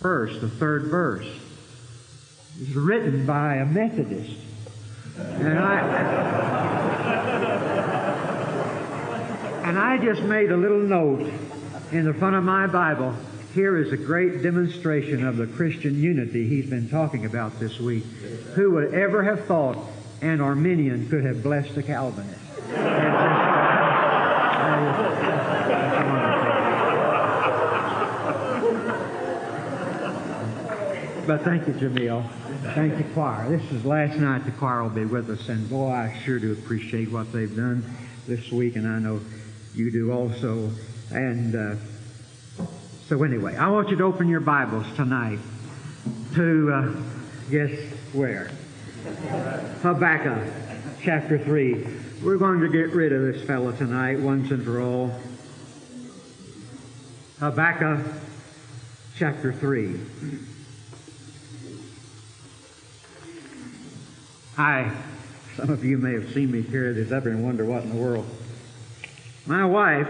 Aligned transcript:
verse, 0.00 0.38
the 0.40 0.48
third 0.48 0.84
verse, 0.84 1.26
is 2.60 2.74
written 2.74 3.26
by 3.26 3.56
a 3.56 3.66
Methodist. 3.66 4.36
And 5.18 5.58
I, 5.58 5.80
and 9.64 9.78
I 9.78 9.98
just 9.98 10.22
made 10.22 10.50
a 10.50 10.56
little 10.56 10.80
note 10.80 11.30
in 11.92 12.04
the 12.04 12.14
front 12.14 12.36
of 12.36 12.44
my 12.44 12.66
Bible. 12.66 13.14
Here 13.54 13.76
is 13.76 13.92
a 13.92 13.96
great 13.96 14.42
demonstration 14.42 15.26
of 15.26 15.36
the 15.36 15.46
Christian 15.46 16.00
unity 16.00 16.48
he's 16.48 16.70
been 16.70 16.88
talking 16.88 17.26
about 17.26 17.58
this 17.58 17.78
week. 17.80 18.04
Who 18.54 18.70
would 18.72 18.94
ever 18.94 19.24
have 19.24 19.44
thought 19.44 19.76
an 20.22 20.40
Arminian 20.40 21.08
could 21.08 21.24
have 21.24 21.42
blessed 21.42 21.76
a 21.76 21.82
Calvinist? 21.82 22.40
But 31.30 31.42
thank 31.42 31.68
you, 31.68 31.74
Jamil. 31.74 32.28
Thank 32.74 32.98
you, 32.98 33.04
choir. 33.14 33.48
This 33.48 33.62
is 33.70 33.84
last 33.84 34.18
night. 34.18 34.44
The 34.44 34.50
choir 34.50 34.82
will 34.82 34.90
be 34.90 35.04
with 35.04 35.30
us, 35.30 35.48
and 35.48 35.70
boy, 35.70 35.86
I 35.86 36.20
sure 36.24 36.40
do 36.40 36.50
appreciate 36.50 37.08
what 37.12 37.32
they've 37.32 37.54
done 37.54 37.84
this 38.26 38.50
week, 38.50 38.74
and 38.74 38.84
I 38.84 38.98
know 38.98 39.20
you 39.72 39.92
do 39.92 40.10
also. 40.10 40.72
And 41.12 41.54
uh, 41.54 41.76
so, 43.06 43.22
anyway, 43.22 43.54
I 43.54 43.68
want 43.68 43.90
you 43.90 43.96
to 43.98 44.02
open 44.02 44.26
your 44.26 44.40
Bibles 44.40 44.84
tonight 44.96 45.38
to 46.34 46.72
uh, 46.72 46.94
guess 47.48 47.78
where? 48.12 48.50
Habakkuk 49.82 50.52
chapter 51.00 51.38
3. 51.38 51.86
We're 52.24 52.38
going 52.38 52.58
to 52.58 52.68
get 52.68 52.92
rid 52.92 53.12
of 53.12 53.22
this 53.22 53.46
fellow 53.46 53.70
tonight 53.70 54.18
once 54.18 54.50
and 54.50 54.64
for 54.64 54.80
all. 54.80 55.14
Habakkuk 57.38 58.04
chapter 59.16 59.52
3. 59.52 60.49
Hi. 64.62 64.92
Some 65.56 65.70
of 65.70 65.82
you 65.86 65.96
may 65.96 66.12
have 66.12 66.34
seen 66.34 66.50
me 66.50 66.62
carry 66.62 66.92
this 66.92 67.10
up 67.12 67.24
and 67.24 67.42
wonder 67.42 67.64
what 67.64 67.82
in 67.82 67.88
the 67.88 67.96
world. 67.96 68.26
My 69.46 69.64
wife, 69.64 70.06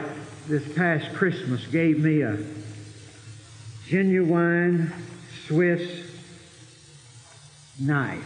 this 0.49 0.75
past 0.75 1.15
Christmas, 1.15 1.65
gave 1.69 2.01
me 2.01 2.23
a 2.23 2.37
genuine 3.87 4.93
Swiss 5.47 6.05
knife. 7.79 8.25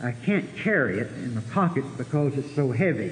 I 0.00 0.12
can't 0.12 0.56
carry 0.58 1.00
it 1.00 1.10
in 1.14 1.34
the 1.34 1.40
pocket 1.40 1.84
because 1.98 2.38
it's 2.38 2.54
so 2.54 2.70
heavy. 2.70 3.10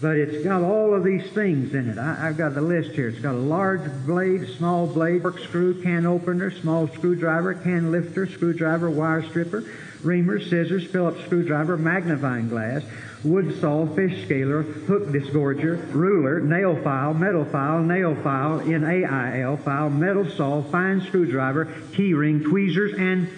But 0.00 0.16
it's 0.16 0.42
got 0.42 0.62
all 0.62 0.94
of 0.94 1.04
these 1.04 1.30
things 1.32 1.74
in 1.74 1.90
it. 1.90 1.98
I, 1.98 2.14
have 2.14 2.38
got 2.38 2.54
the 2.54 2.62
list 2.62 2.92
here. 2.92 3.08
It's 3.08 3.18
got 3.18 3.34
a 3.34 3.38
large 3.38 3.82
blade, 4.06 4.48
small 4.56 4.86
blade, 4.86 5.22
screw, 5.42 5.82
can 5.82 6.06
opener, 6.06 6.50
small 6.50 6.88
screwdriver, 6.88 7.54
can 7.54 7.92
lifter, 7.92 8.26
screwdriver, 8.26 8.88
wire 8.88 9.22
stripper, 9.22 9.62
reamer, 10.02 10.40
scissors, 10.40 10.86
Phillips 10.86 11.22
screwdriver, 11.26 11.76
magnifying 11.76 12.48
glass, 12.48 12.82
wood 13.24 13.60
saw, 13.60 13.86
fish 13.94 14.24
scaler, 14.24 14.62
hook 14.62 15.08
disgorger, 15.08 15.92
ruler, 15.92 16.40
nail 16.40 16.82
file, 16.82 17.12
metal 17.12 17.44
file, 17.44 17.82
nail 17.82 18.14
file, 18.14 18.60
N-A-I-L 18.60 19.58
file, 19.58 19.90
metal 19.90 20.30
saw, 20.30 20.62
fine 20.62 21.02
screwdriver, 21.02 21.66
key 21.92 22.14
ring, 22.14 22.42
tweezers, 22.42 22.94
and 22.98 23.28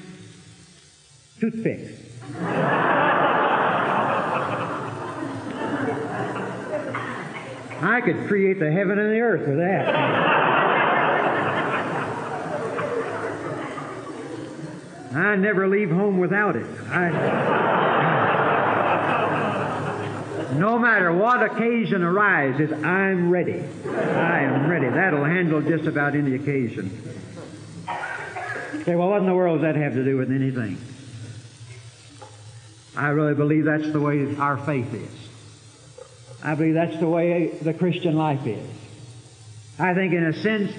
toothpicks. 1.40 1.90
I 7.82 8.00
could 8.00 8.28
create 8.28 8.60
the 8.60 8.70
heaven 8.70 8.98
and 8.98 9.12
the 9.12 9.20
earth 9.20 9.46
with 9.46 9.58
that. 9.58 10.32
I 15.14 15.36
never 15.36 15.68
leave 15.68 15.90
home 15.90 16.18
without 16.18 16.56
it. 16.56 16.66
I, 16.88 17.10
no 20.56 20.78
matter 20.78 21.12
what 21.12 21.42
occasion 21.42 22.02
arises, 22.02 22.72
I'm 22.72 23.30
ready. 23.30 23.62
I 23.86 24.40
am 24.42 24.70
ready. 24.70 24.88
That'll 24.88 25.24
handle 25.24 25.60
just 25.60 25.86
about 25.86 26.14
any 26.14 26.36
occasion. 26.36 26.90
Say, 28.84 28.94
well, 28.94 29.10
what 29.10 29.20
in 29.20 29.26
the 29.26 29.34
world 29.34 29.60
does 29.60 29.74
that 29.74 29.80
have 29.80 29.94
to 29.94 30.04
do 30.04 30.16
with 30.16 30.30
anything? 30.30 30.78
I 32.96 33.08
really 33.08 33.34
believe 33.34 33.64
that's 33.64 33.90
the 33.90 34.00
way 34.00 34.36
our 34.36 34.56
faith 34.56 34.94
is. 34.94 35.21
I 36.42 36.54
believe 36.54 36.74
that's 36.74 36.98
the 36.98 37.08
way 37.08 37.48
the 37.62 37.72
Christian 37.72 38.16
life 38.16 38.46
is. 38.46 38.68
I 39.78 39.94
think, 39.94 40.12
in 40.12 40.24
a 40.24 40.32
sense, 40.32 40.72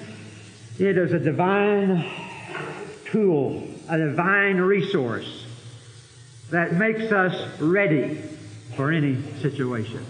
it 0.78 0.98
is 0.98 1.12
a 1.12 1.18
divine 1.18 2.10
tool, 3.06 3.66
a 3.88 3.98
divine 3.98 4.58
resource 4.58 5.46
that 6.50 6.74
makes 6.74 7.10
us 7.12 7.60
ready 7.60 8.20
for 8.76 8.92
any 8.92 9.22
situation. 9.40 10.04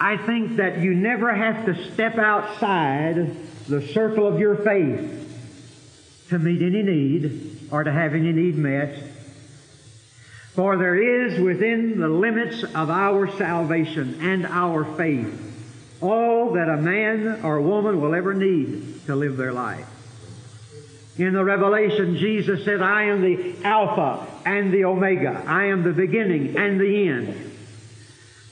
I 0.00 0.16
think 0.16 0.56
that 0.56 0.78
you 0.78 0.94
never 0.94 1.34
have 1.34 1.66
to 1.66 1.92
step 1.92 2.18
outside 2.18 3.36
the 3.66 3.86
circle 3.88 4.26
of 4.26 4.38
your 4.38 4.56
faith 4.56 5.26
to 6.30 6.38
meet 6.38 6.62
any 6.62 6.82
need 6.82 7.68
or 7.70 7.84
to 7.84 7.92
have 7.92 8.14
any 8.14 8.32
need 8.32 8.56
met 8.56 8.94
for 10.58 10.76
there 10.76 10.96
is 10.96 11.38
within 11.38 12.00
the 12.00 12.08
limits 12.08 12.64
of 12.74 12.90
our 12.90 13.30
salvation 13.38 14.18
and 14.20 14.44
our 14.44 14.84
faith 14.96 15.32
all 16.00 16.54
that 16.54 16.68
a 16.68 16.76
man 16.76 17.44
or 17.44 17.60
woman 17.60 18.00
will 18.00 18.12
ever 18.12 18.34
need 18.34 19.06
to 19.06 19.14
live 19.14 19.36
their 19.36 19.52
life. 19.52 19.86
In 21.16 21.32
the 21.32 21.44
Revelation, 21.44 22.16
Jesus 22.16 22.64
said, 22.64 22.82
I 22.82 23.04
am 23.04 23.22
the 23.22 23.54
Alpha 23.64 24.26
and 24.44 24.72
the 24.72 24.84
Omega. 24.84 25.44
I 25.46 25.66
am 25.66 25.84
the 25.84 25.92
beginning 25.92 26.58
and 26.58 26.80
the 26.80 27.08
end. 27.08 27.52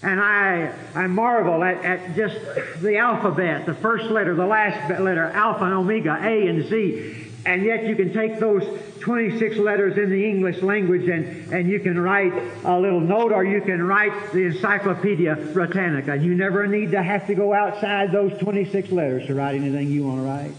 And 0.00 0.20
I, 0.20 0.72
I 0.94 1.08
marvel 1.08 1.64
at, 1.64 1.84
at 1.84 2.14
just 2.14 2.36
the 2.82 2.98
alphabet, 2.98 3.66
the 3.66 3.74
first 3.74 4.04
letter, 4.12 4.36
the 4.36 4.46
last 4.46 4.88
letter, 5.00 5.24
Alpha 5.24 5.64
and 5.64 5.74
Omega, 5.74 6.20
A 6.22 6.46
and 6.46 6.68
Z. 6.68 7.32
And 7.44 7.64
yet 7.64 7.82
you 7.82 7.96
can 7.96 8.12
take 8.12 8.38
those 8.38 8.62
26 9.06 9.58
letters 9.58 9.96
in 9.96 10.10
the 10.10 10.28
English 10.28 10.60
language 10.62 11.08
and, 11.08 11.52
and 11.52 11.70
you 11.70 11.78
can 11.78 11.96
write 11.96 12.32
a 12.64 12.76
little 12.76 12.98
note 12.98 13.30
or 13.30 13.44
you 13.44 13.60
can 13.60 13.80
write 13.80 14.32
the 14.32 14.46
Encyclopedia 14.46 15.36
Britannica. 15.52 16.16
You 16.16 16.34
never 16.34 16.66
need 16.66 16.90
to 16.90 17.00
have 17.00 17.24
to 17.28 17.36
go 17.36 17.54
outside 17.54 18.10
those 18.10 18.36
26 18.40 18.90
letters 18.90 19.28
to 19.28 19.34
write 19.36 19.54
anything 19.54 19.92
you 19.92 20.04
want 20.04 20.22
to 20.22 20.22
write. 20.24 20.54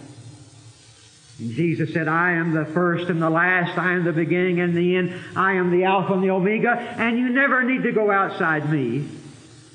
And 1.39 1.51
Jesus 1.51 1.91
said, 1.91 2.07
I 2.07 2.35
am 2.35 2.53
the 2.53 2.63
first 2.63 3.09
and 3.09 3.21
the 3.21 3.29
last. 3.29 3.77
I 3.77 3.91
am 3.91 4.05
the 4.05 4.13
beginning 4.13 4.61
and 4.61 4.73
the 4.73 4.95
end. 4.95 5.13
I 5.35 5.55
am 5.55 5.69
the 5.69 5.83
Alpha 5.83 6.13
and 6.13 6.23
the 6.23 6.29
Omega. 6.29 6.69
And 6.69 7.19
you 7.19 7.27
never 7.27 7.63
need 7.63 7.83
to 7.83 7.91
go 7.91 8.09
outside 8.09 8.71
me 8.71 9.09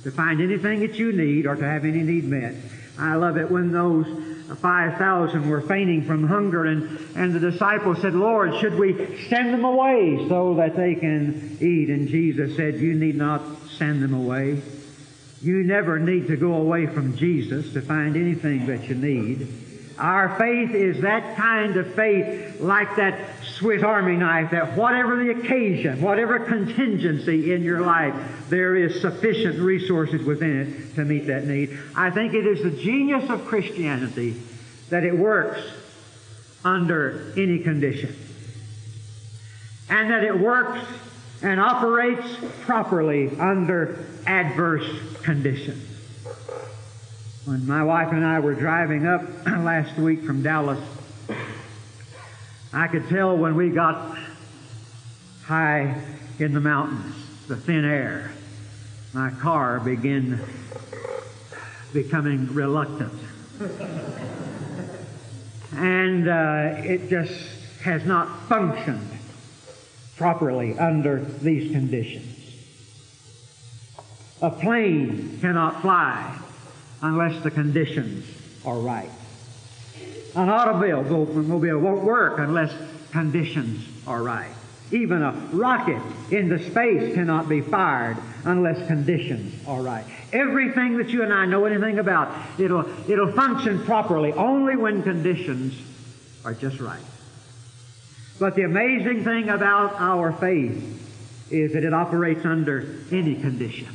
to 0.05 0.11
find 0.11 0.41
anything 0.41 0.81
that 0.81 0.94
you 0.94 1.12
need 1.12 1.44
or 1.44 1.56
to 1.56 1.65
have 1.65 1.84
any 1.84 2.00
need 2.00 2.25
met. 2.25 2.55
I 2.99 3.16
love 3.16 3.37
it 3.37 3.50
when 3.50 3.71
those 3.71 4.31
5,000 4.54 5.48
were 5.48 5.60
fainting 5.60 6.04
from 6.04 6.26
hunger, 6.26 6.64
and, 6.64 6.98
and 7.16 7.32
the 7.32 7.50
disciples 7.50 8.00
said, 8.00 8.14
Lord, 8.14 8.58
should 8.60 8.78
we 8.78 9.18
send 9.28 9.52
them 9.52 9.64
away 9.64 10.26
so 10.28 10.54
that 10.54 10.76
they 10.76 10.94
can 10.94 11.58
eat? 11.60 11.88
And 11.88 12.08
Jesus 12.08 12.56
said, 12.56 12.76
You 12.76 12.94
need 12.94 13.16
not 13.16 13.42
send 13.78 14.02
them 14.02 14.14
away. 14.14 14.60
You 15.40 15.64
never 15.64 15.98
need 15.98 16.28
to 16.28 16.36
go 16.36 16.54
away 16.54 16.86
from 16.86 17.16
Jesus 17.16 17.72
to 17.72 17.80
find 17.80 18.16
anything 18.16 18.66
that 18.66 18.88
you 18.88 18.94
need. 18.94 19.48
Our 20.02 20.36
faith 20.36 20.74
is 20.74 21.02
that 21.02 21.36
kind 21.36 21.76
of 21.76 21.94
faith, 21.94 22.60
like 22.60 22.96
that 22.96 23.20
Swiss 23.44 23.84
Army 23.84 24.16
knife, 24.16 24.50
that 24.50 24.76
whatever 24.76 25.14
the 25.14 25.30
occasion, 25.30 26.02
whatever 26.02 26.40
contingency 26.40 27.52
in 27.52 27.62
your 27.62 27.82
life, 27.82 28.12
there 28.48 28.74
is 28.74 29.00
sufficient 29.00 29.60
resources 29.60 30.24
within 30.24 30.60
it 30.60 30.94
to 30.96 31.04
meet 31.04 31.28
that 31.28 31.46
need. 31.46 31.78
I 31.94 32.10
think 32.10 32.34
it 32.34 32.44
is 32.44 32.64
the 32.64 32.82
genius 32.82 33.31
of 33.31 33.44
Christianity 33.44 34.43
that 34.90 35.04
it 35.04 35.16
works 35.16 35.60
under 36.64 37.32
any 37.37 37.60
condition. 37.60 38.16
And 39.88 40.10
that 40.10 40.25
it 40.25 40.37
works 40.37 40.84
and 41.43 41.60
operates 41.60 42.26
properly 42.62 43.31
under 43.38 44.05
adverse 44.26 45.22
conditions. 45.22 45.92
When 47.44 47.67
my 47.67 47.83
wife 47.83 48.12
and 48.12 48.25
I 48.25 48.39
were 48.39 48.55
driving 48.55 49.05
up 49.05 49.23
last 49.47 49.99
week 49.99 50.23
from 50.23 50.44
Dallas, 50.44 50.79
I 52.73 52.87
could 52.87 53.09
tell 53.09 53.37
when 53.37 53.56
we 53.56 53.71
got 53.71 54.17
high 55.43 56.00
in 56.39 56.55
the 56.55 56.61
mountains, 56.61 57.17
the 57.49 57.56
thin 57.56 57.85
air, 57.85 58.31
my 59.12 59.31
car 59.31 59.81
began 59.81 60.41
becoming 61.93 62.55
reluctant. 62.55 63.12
and 65.73 66.29
uh, 66.29 66.75
it 66.85 67.11
just 67.11 67.35
has 67.83 68.05
not 68.06 68.49
functioned 68.49 69.19
properly 70.17 70.79
under 70.79 71.25
these 71.25 71.73
conditions. 71.73 72.39
A 74.41 74.50
plane 74.50 75.39
cannot 75.41 75.83
fly 75.83 76.39
unless 77.02 77.43
the 77.43 77.50
conditions 77.50 78.25
are 78.64 78.78
right. 78.78 79.10
An 80.34 80.49
automobile 80.49 81.02
won't 81.02 82.04
work 82.04 82.38
unless 82.38 82.72
conditions 83.10 83.84
are 84.06 84.22
right. 84.22 84.54
Even 84.93 85.22
a 85.22 85.32
rocket 85.52 86.00
into 86.31 86.58
space 86.70 87.14
cannot 87.14 87.49
be 87.49 87.60
fired 87.60 88.16
unless 88.44 88.87
conditions 88.87 89.54
are 89.66 89.82
right. 89.82 90.04
Everything 90.32 90.99
that 90.99 91.08
you 91.08 91.22
and 91.22 91.32
I 91.32 91.46
know 91.46 91.64
anything 91.64 91.99
about, 91.99 92.60
it'll, 92.60 92.87
it'll 93.10 93.32
function 93.32 93.84
properly 93.84 94.32
only 94.32 94.76
when 94.76 95.02
conditions 95.02 95.75
are 96.44 96.55
just 96.55 96.81
right. 96.81 97.02
But 98.38 98.55
the 98.55 98.62
amazing 98.62 99.25
thing 99.25 99.48
about 99.48 99.94
our 99.98 100.32
faith 100.32 101.00
is 101.50 101.72
that 101.72 101.84
it 101.84 101.94
operates 101.94 102.44
under 102.44 103.00
any 103.10 103.34
condition. 103.37 103.88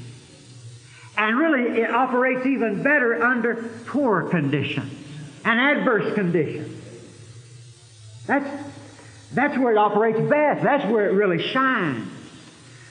And 1.18 1.38
really, 1.38 1.82
it 1.82 1.90
operates 1.90 2.46
even 2.46 2.84
better 2.84 3.24
under 3.24 3.56
poor 3.88 4.30
conditions 4.30 4.94
and 5.44 5.60
adverse 5.60 6.14
conditions. 6.14 6.80
That's, 8.28 8.64
that's 9.34 9.58
where 9.58 9.74
it 9.74 9.78
operates 9.78 10.20
best. 10.20 10.64
That's 10.64 10.86
where 10.92 11.10
it 11.10 11.14
really 11.14 11.42
shines. 11.42 12.08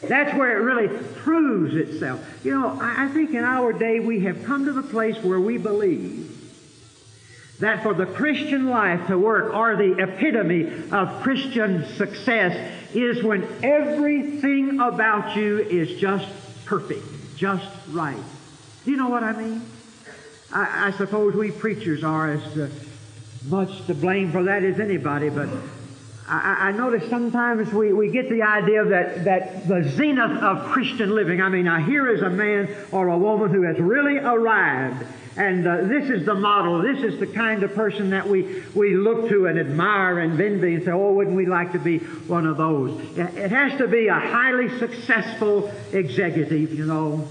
That's 0.02 0.36
where 0.36 0.58
it 0.58 0.62
really 0.62 0.88
proves 1.16 1.74
itself. 1.74 2.20
You 2.44 2.58
know, 2.58 2.78
I 2.80 3.08
think 3.08 3.30
in 3.30 3.44
our 3.44 3.72
day 3.72 4.00
we 4.00 4.20
have 4.20 4.44
come 4.44 4.64
to 4.66 4.72
the 4.72 4.82
place 4.82 5.16
where 5.22 5.40
we 5.40 5.56
believe 5.58 6.32
that 7.60 7.82
for 7.82 7.94
the 7.94 8.06
Christian 8.06 8.68
life 8.68 9.06
to 9.06 9.18
work, 9.18 9.54
or 9.54 9.76
the 9.76 9.98
epitome 9.98 10.90
of 10.90 11.22
Christian 11.22 11.86
success, 11.96 12.72
is 12.94 13.22
when 13.22 13.46
everything 13.62 14.78
about 14.80 15.36
you 15.36 15.58
is 15.58 15.98
just 15.98 16.26
perfect, 16.66 17.04
just 17.36 17.68
right. 17.90 18.16
Do 18.84 18.90
you 18.90 18.96
know 18.96 19.08
what 19.08 19.22
I 19.22 19.32
mean? 19.32 19.62
I, 20.52 20.88
I 20.88 20.90
suppose 20.92 21.34
we 21.34 21.50
preachers 21.50 22.02
are 22.02 22.32
as 22.32 22.58
uh, 22.58 22.68
much 23.48 23.86
to 23.86 23.94
blame 23.94 24.32
for 24.32 24.44
that 24.44 24.62
as 24.64 24.80
anybody, 24.80 25.28
but 25.28 25.48
I, 26.28 26.68
I 26.68 26.72
notice 26.72 27.08
sometimes 27.08 27.72
we, 27.72 27.92
we 27.92 28.10
get 28.10 28.28
the 28.28 28.42
idea 28.42 28.84
that, 28.84 29.24
that 29.24 29.68
the 29.68 29.88
zenith 29.90 30.42
of 30.42 30.66
Christian 30.70 31.14
living, 31.14 31.40
I 31.40 31.48
mean, 31.48 31.66
now 31.66 31.78
here 31.78 32.12
is 32.12 32.22
a 32.22 32.30
man 32.30 32.68
or 32.90 33.08
a 33.08 33.18
woman 33.18 33.50
who 33.50 33.62
has 33.62 33.78
really 33.78 34.18
arrived, 34.18 35.06
and 35.36 35.66
uh, 35.66 35.82
this 35.82 36.08
is 36.08 36.24
the 36.24 36.34
model, 36.34 36.80
this 36.80 37.02
is 37.02 37.20
the 37.20 37.26
kind 37.26 37.62
of 37.62 37.74
person 37.74 38.10
that 38.10 38.26
we, 38.26 38.62
we 38.74 38.96
look 38.96 39.28
to 39.28 39.46
and 39.46 39.58
admire 39.58 40.18
and 40.20 40.40
envy 40.40 40.74
and 40.74 40.84
say, 40.84 40.90
oh, 40.90 41.12
wouldn't 41.12 41.36
we 41.36 41.46
like 41.46 41.72
to 41.72 41.78
be 41.78 41.98
one 41.98 42.46
of 42.46 42.56
those? 42.56 42.98
It 43.16 43.50
has 43.50 43.76
to 43.78 43.86
be 43.86 44.08
a 44.08 44.14
highly 44.14 44.78
successful 44.78 45.70
executive, 45.92 46.72
you 46.72 46.86
know, 46.86 47.28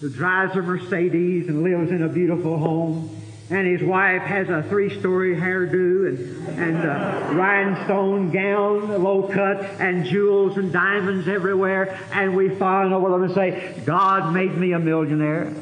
who 0.00 0.10
drives 0.10 0.56
a 0.56 0.62
Mercedes 0.62 1.48
and 1.48 1.62
lives 1.62 1.90
in 1.90 2.02
a 2.02 2.08
beautiful 2.08 2.58
home 2.58 3.20
and 3.50 3.66
his 3.66 3.82
wife 3.82 4.22
has 4.22 4.48
a 4.48 4.62
three-story 4.62 5.36
hairdo 5.36 6.08
and, 6.08 6.58
and 6.58 6.76
a 6.78 7.34
rhinestone 7.34 8.30
gown, 8.30 9.02
low 9.02 9.28
cut, 9.28 9.62
and 9.80 10.06
jewels 10.06 10.56
and 10.56 10.72
diamonds 10.72 11.28
everywhere. 11.28 11.98
And 12.12 12.34
we 12.34 12.48
fawn 12.48 12.92
over 12.94 13.10
them 13.10 13.24
and 13.24 13.34
say, 13.34 13.82
God 13.84 14.32
made 14.32 14.56
me 14.56 14.72
a 14.72 14.78
millionaire. 14.78 15.54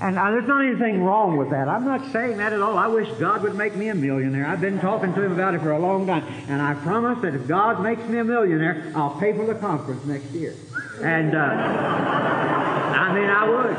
And 0.00 0.18
uh, 0.18 0.30
there's 0.30 0.48
not 0.48 0.64
anything 0.64 1.04
wrong 1.04 1.36
with 1.36 1.50
that. 1.50 1.68
I'm 1.68 1.84
not 1.84 2.10
saying 2.10 2.38
that 2.38 2.54
at 2.54 2.62
all. 2.62 2.78
I 2.78 2.86
wish 2.86 3.06
God 3.18 3.42
would 3.42 3.54
make 3.54 3.76
me 3.76 3.88
a 3.88 3.94
millionaire. 3.94 4.46
I've 4.46 4.60
been 4.60 4.80
talking 4.80 5.12
to 5.12 5.22
him 5.22 5.32
about 5.32 5.54
it 5.54 5.60
for 5.60 5.72
a 5.72 5.78
long 5.78 6.06
time. 6.06 6.24
And 6.48 6.62
I 6.62 6.72
promise 6.72 7.20
that 7.20 7.34
if 7.34 7.46
God 7.46 7.82
makes 7.82 8.02
me 8.04 8.18
a 8.18 8.24
millionaire, 8.24 8.90
I'll 8.96 9.20
pay 9.20 9.34
for 9.34 9.44
the 9.44 9.54
conference 9.54 10.02
next 10.06 10.30
year. 10.30 10.54
And, 11.02 11.34
uh, 11.34 11.40
I 11.40 13.12
mean, 13.14 13.28
I 13.28 13.48
would. 13.48 13.76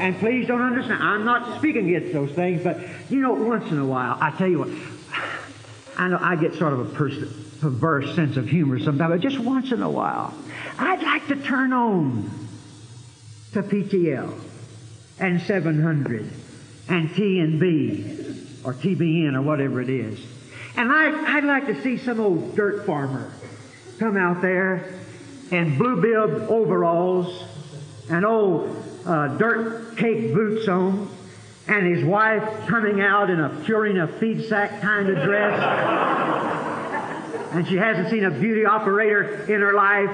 And 0.00 0.18
please 0.18 0.46
don't 0.46 0.62
understand, 0.62 1.02
I'm 1.02 1.26
not 1.26 1.58
speaking 1.58 1.94
against 1.94 2.14
those 2.14 2.32
things, 2.32 2.64
but 2.64 2.78
you 3.10 3.20
know, 3.20 3.34
once 3.34 3.70
in 3.70 3.78
a 3.78 3.84
while, 3.84 4.16
I 4.18 4.30
tell 4.30 4.48
you 4.48 4.60
what, 4.60 4.70
I 5.98 6.08
know 6.08 6.18
I 6.18 6.36
get 6.36 6.54
sort 6.54 6.72
of 6.72 6.80
a 6.80 6.94
perverse 7.60 8.14
sense 8.14 8.38
of 8.38 8.48
humor 8.48 8.78
sometimes, 8.78 9.10
but 9.12 9.20
just 9.20 9.38
once 9.38 9.72
in 9.72 9.82
a 9.82 9.90
while, 9.90 10.32
I'd 10.78 11.02
like 11.02 11.28
to 11.28 11.36
turn 11.36 11.74
on 11.74 12.30
to 13.52 13.62
PTL 13.62 14.49
and 15.20 15.40
700 15.42 16.30
and 16.88 17.14
T 17.14 17.38
and 17.38 17.60
B 17.60 18.04
or 18.64 18.74
TBN 18.74 19.34
or 19.34 19.42
whatever 19.42 19.80
it 19.80 19.88
is. 19.88 20.20
And 20.76 20.90
I, 20.90 21.36
I'd 21.36 21.44
like 21.44 21.66
to 21.66 21.80
see 21.82 21.98
some 21.98 22.20
old 22.20 22.56
dirt 22.56 22.86
farmer 22.86 23.32
come 23.98 24.16
out 24.16 24.40
there 24.40 24.94
in 25.50 25.76
blue 25.76 26.00
bib 26.00 26.50
overalls 26.50 27.44
and 28.08 28.24
old 28.24 28.76
uh, 29.06 29.28
dirt 29.36 29.96
cake 29.96 30.32
boots 30.32 30.68
on, 30.68 31.08
and 31.68 31.86
his 31.86 32.04
wife 32.04 32.66
coming 32.66 33.00
out 33.00 33.30
in 33.30 33.40
a 33.40 33.48
Purina 33.48 34.18
feed 34.18 34.48
sack 34.48 34.80
kind 34.80 35.08
of 35.08 35.22
dress. 35.24 35.60
and 37.52 37.66
she 37.68 37.76
hasn't 37.76 38.10
seen 38.10 38.24
a 38.24 38.30
beauty 38.30 38.64
operator 38.64 39.44
in 39.52 39.60
her 39.60 39.72
life. 39.74 40.10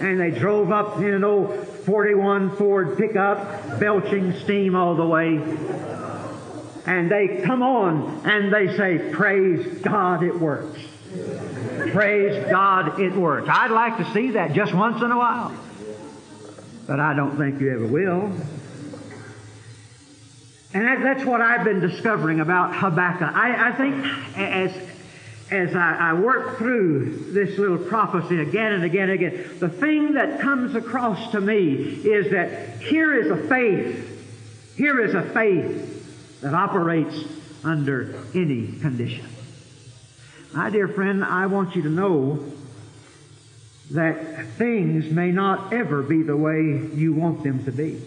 And 0.00 0.20
they 0.20 0.30
drove 0.32 0.70
up 0.70 0.98
in 0.98 1.14
an 1.14 1.24
old 1.24 1.63
41 1.84 2.56
Ford 2.56 2.96
pickup, 2.98 3.78
belching 3.78 4.38
steam 4.40 4.74
all 4.74 4.94
the 4.94 5.06
way. 5.06 5.36
And 6.86 7.10
they 7.10 7.42
come 7.44 7.62
on 7.62 8.26
and 8.26 8.52
they 8.52 8.76
say, 8.76 9.10
Praise 9.12 9.78
God, 9.78 10.22
it 10.22 10.38
works. 10.38 10.80
Praise 11.92 12.50
God, 12.50 13.00
it 13.00 13.12
works. 13.14 13.48
I'd 13.50 13.70
like 13.70 13.98
to 13.98 14.12
see 14.12 14.32
that 14.32 14.52
just 14.52 14.74
once 14.74 15.02
in 15.02 15.10
a 15.10 15.16
while 15.16 15.54
but 16.86 17.00
I 17.00 17.14
don't 17.14 17.36
think 17.36 17.60
you 17.60 17.72
ever 17.72 17.86
will. 17.86 18.32
And 20.74 20.84
that, 20.84 21.02
that's 21.02 21.24
what 21.24 21.40
I've 21.40 21.64
been 21.64 21.80
discovering 21.80 22.40
about 22.40 22.74
Habakkuk. 22.74 23.34
I, 23.34 23.70
I 23.70 23.72
think 23.72 24.04
as, 24.36 24.72
as 25.50 25.74
I, 25.74 26.10
I, 26.10 26.12
work 26.14 26.58
through 26.58 27.32
this 27.32 27.58
little 27.58 27.78
prophecy 27.78 28.40
again 28.40 28.72
and 28.72 28.84
again 28.84 29.10
and 29.10 29.12
again, 29.12 29.58
the 29.58 29.68
thing 29.68 30.14
that 30.14 30.40
comes 30.40 30.74
across 30.74 31.32
to 31.32 31.40
me 31.40 31.74
is 31.74 32.30
that 32.30 32.80
here 32.80 33.14
is 33.14 33.30
a 33.30 33.48
faith, 33.48 34.74
here 34.76 35.00
is 35.04 35.14
a 35.14 35.22
faith 35.22 36.40
that 36.40 36.54
operates 36.54 37.16
under 37.62 38.22
any 38.34 38.72
condition. 38.80 39.26
My 40.52 40.70
dear 40.70 40.88
friend, 40.88 41.24
I 41.24 41.46
want 41.46 41.76
you 41.76 41.82
to 41.82 41.90
know 41.90 42.44
that 43.90 44.46
things 44.56 45.10
may 45.10 45.30
not 45.30 45.72
ever 45.72 46.02
be 46.02 46.22
the 46.22 46.36
way 46.36 46.88
you 46.94 47.12
want 47.12 47.42
them 47.42 47.64
to 47.64 47.72
be. 47.72 48.00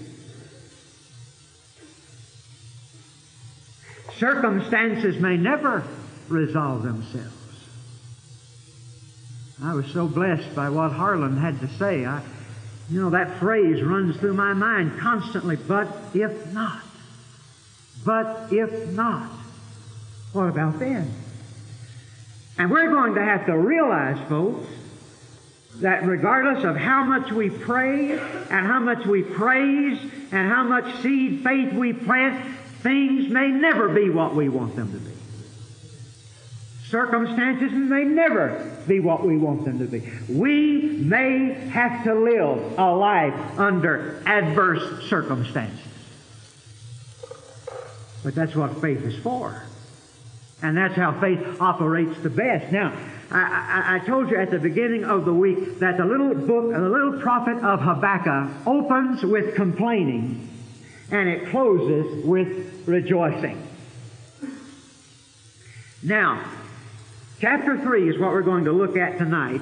Circumstances 4.17 5.19
may 5.21 5.37
never 5.37 5.83
resolve 6.29 6.83
themselves. 6.83 7.33
I 9.61 9.73
was 9.73 9.87
so 9.87 10.07
blessed 10.07 10.53
by 10.55 10.69
what 10.69 10.91
Harlan 10.91 11.37
had 11.37 11.59
to 11.61 11.67
say. 11.67 12.05
I, 12.05 12.21
you 12.89 13.01
know, 13.01 13.09
that 13.09 13.39
phrase 13.39 13.81
runs 13.83 14.17
through 14.17 14.35
my 14.35 14.53
mind 14.53 14.99
constantly, 14.99 15.55
but 15.55 15.87
if 16.13 16.53
not. 16.53 16.83
But 18.05 18.49
if 18.51 18.89
not. 18.91 19.31
What 20.33 20.49
about 20.49 20.79
then? 20.79 21.11
And 22.57 22.69
we're 22.69 22.89
going 22.89 23.15
to 23.15 23.23
have 23.23 23.45
to 23.47 23.57
realize, 23.57 24.17
folks, 24.29 24.67
that 25.77 26.05
regardless 26.05 26.63
of 26.63 26.75
how 26.75 27.03
much 27.03 27.31
we 27.31 27.49
pray 27.49 28.11
and 28.11 28.67
how 28.67 28.79
much 28.79 29.05
we 29.05 29.23
praise 29.23 29.99
and 30.31 30.49
how 30.51 30.63
much 30.63 31.01
seed 31.01 31.43
faith 31.43 31.73
we 31.73 31.93
plant, 31.93 32.57
things 32.81 33.27
may 33.29 33.49
never 33.49 33.89
be 33.89 34.09
what 34.09 34.35
we 34.35 34.49
want 34.49 34.75
them 34.75 34.91
to 34.91 34.97
be. 34.97 35.16
Circumstances 36.89 37.73
may 37.73 38.05
never 38.05 38.81
be 38.87 39.01
what 39.01 39.25
we 39.25 39.37
want 39.37 39.65
them 39.65 39.79
to 39.79 39.85
be. 39.85 40.09
We 40.29 40.81
may 40.81 41.53
have 41.69 42.05
to 42.05 42.13
live 42.13 42.79
a 42.79 42.95
life 42.95 43.59
under 43.59 44.23
adverse 44.25 45.09
circumstances. 45.09 45.79
But 48.23 48.35
that's 48.35 48.55
what 48.55 48.79
faith 48.79 49.03
is 49.03 49.17
for. 49.21 49.63
And 50.61 50.77
that's 50.77 50.95
how 50.95 51.19
faith 51.19 51.59
operates 51.59 52.19
the 52.21 52.29
best. 52.29 52.71
Now, 52.71 52.97
I, 53.29 53.41
I, 53.41 53.95
I, 53.95 53.99
told 54.05 54.31
you 54.31 54.37
at 54.37 54.49
the 54.49 54.57
beginning 54.57 55.03
of 55.03 55.25
the 55.25 55.33
week 55.33 55.79
that 55.79 55.97
the 55.97 56.05
little 56.05 56.33
book, 56.33 56.71
the 56.71 56.79
little 56.79 57.19
prophet 57.19 57.57
of 57.57 57.81
Habakkuk 57.81 58.65
opens 58.65 59.23
with 59.23 59.55
complaining 59.55 60.49
and 61.11 61.27
it 61.27 61.49
closes 61.49 62.25
with 62.25 62.87
rejoicing. 62.87 63.67
Now, 66.01 66.49
chapter 67.39 67.79
3 67.79 68.09
is 68.09 68.19
what 68.19 68.31
we're 68.31 68.41
going 68.41 68.65
to 68.65 68.71
look 68.71 68.97
at 68.97 69.17
tonight. 69.17 69.61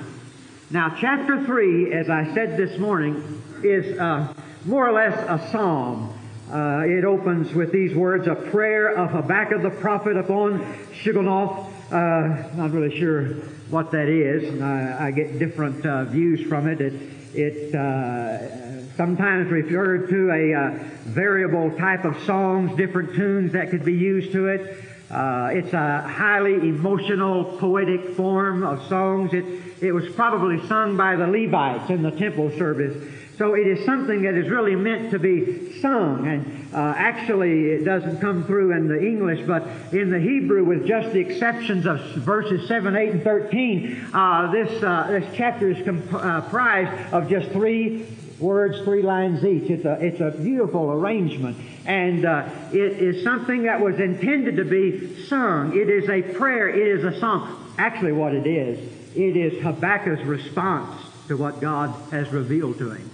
Now, 0.72 0.96
chapter 1.00 1.44
3, 1.44 1.94
as 1.94 2.10
I 2.10 2.34
said 2.34 2.58
this 2.58 2.80
morning, 2.80 3.42
is 3.64 3.98
uh, 4.00 4.34
more 4.66 4.88
or 4.88 4.94
less 4.94 5.18
a 5.28 5.52
psalm. 5.52 6.18
Uh, 6.52 6.84
it 6.86 7.04
opens 7.04 7.54
with 7.54 7.72
these 7.72 7.96
words, 7.96 8.28
a 8.28 8.36
prayer 8.36 8.96
of 8.96 9.12
Habakkuk 9.12 9.62
the 9.62 9.70
prophet 9.70 10.16
upon 10.16 10.62
Shigionoth. 10.94 11.72
Uh, 11.92 12.56
not 12.56 12.72
really 12.72 12.98
sure 12.98 13.26
what 13.70 13.92
that 13.92 14.08
is. 14.08 14.62
I, 14.62 15.08
I 15.08 15.12
get 15.12 15.38
different 15.38 15.86
uh, 15.86 16.06
views 16.06 16.48
from 16.48 16.68
it. 16.68 16.82
It, 16.82 16.94
it 17.34 17.76
uh, 17.76 18.86
sometimes 18.96 19.52
referred 19.52 20.10
to 20.10 20.32
a 20.32 20.54
uh, 20.54 20.84
variable 21.04 21.72
type 21.78 22.06
of 22.06 22.24
songs, 22.24 22.76
different 22.78 23.16
tunes 23.16 23.52
that 23.54 23.70
could 23.70 23.84
be 23.84 23.94
used 23.94 24.32
to 24.32 24.48
it. 24.48 24.84
Uh, 25.10 25.50
it's 25.52 25.72
a 25.74 26.02
highly 26.02 26.56
emotional, 26.56 27.58
poetic 27.58 28.16
form 28.16 28.64
of 28.64 28.88
songs. 28.88 29.34
It, 29.34 29.46
it 29.82 29.92
was 29.92 30.12
probably 30.14 30.66
sung 30.68 30.98
by 30.98 31.16
the 31.16 31.28
Levites 31.28 31.90
in 31.90 32.02
the 32.02 32.12
temple 32.12 32.50
service. 32.58 32.96
So 33.38 33.54
it 33.54 33.68
is 33.68 33.86
something 33.86 34.22
that 34.22 34.34
is 34.36 34.50
really 34.50 34.76
meant 34.76 35.12
to 35.12 35.20
be 35.20 35.80
sung. 35.82 36.26
And 36.26 36.74
uh, 36.74 36.94
actually, 36.96 37.72
it 37.72 37.84
doesn't 37.84 38.20
come 38.20 38.46
through 38.46 38.72
in 38.72 38.88
the 38.88 39.00
English, 39.00 39.46
but 39.46 39.64
in 39.94 40.10
the 40.10 40.20
Hebrew, 40.20 40.64
with 40.64 40.88
just 40.88 41.14
the 41.14 41.20
exceptions 41.20 41.86
of 41.86 42.00
verses 42.16 42.68
7, 42.68 42.96
8, 42.96 43.10
and 43.12 43.24
13, 43.24 44.10
uh, 44.14 44.52
this, 44.52 44.84
uh, 44.84 45.08
this 45.10 45.36
chapter 45.36 45.70
is 45.70 45.84
comprised 45.84 47.14
of 47.14 47.30
just 47.30 47.52
three 47.52 48.06
words, 48.40 48.80
three 48.84 49.02
lines 49.02 49.44
each. 49.44 49.70
It's 49.70 49.86
a, 49.86 49.94
it's 49.94 50.20
a 50.20 50.32
beautiful 50.38 50.92
arrangement. 50.92 51.58
And 51.86 52.26
uh, 52.26 52.50
it 52.72 53.00
is 53.00 53.24
something 53.24 53.64
that 53.64 53.80
was 53.80 54.00
intended 54.00 54.58
to 54.58 54.66
be 54.66 55.26
sung. 55.26 55.78
It 55.78 55.90
is 55.90 56.10
a 56.10 56.22
prayer. 56.22 56.70
It 56.70 57.00
is 57.00 57.04
a 57.04 57.20
song. 57.20 57.74
Actually, 57.78 58.14
what 58.14 58.34
it 58.34 58.48
is, 58.48 58.80
it 59.16 59.38
is 59.38 59.62
Habakkuk's 59.64 60.24
response 60.24 61.02
to 61.28 61.38
what 61.38 61.60
God 61.60 61.94
has 62.12 62.30
revealed 62.30 62.78
to 62.80 62.92
him. 62.92 63.10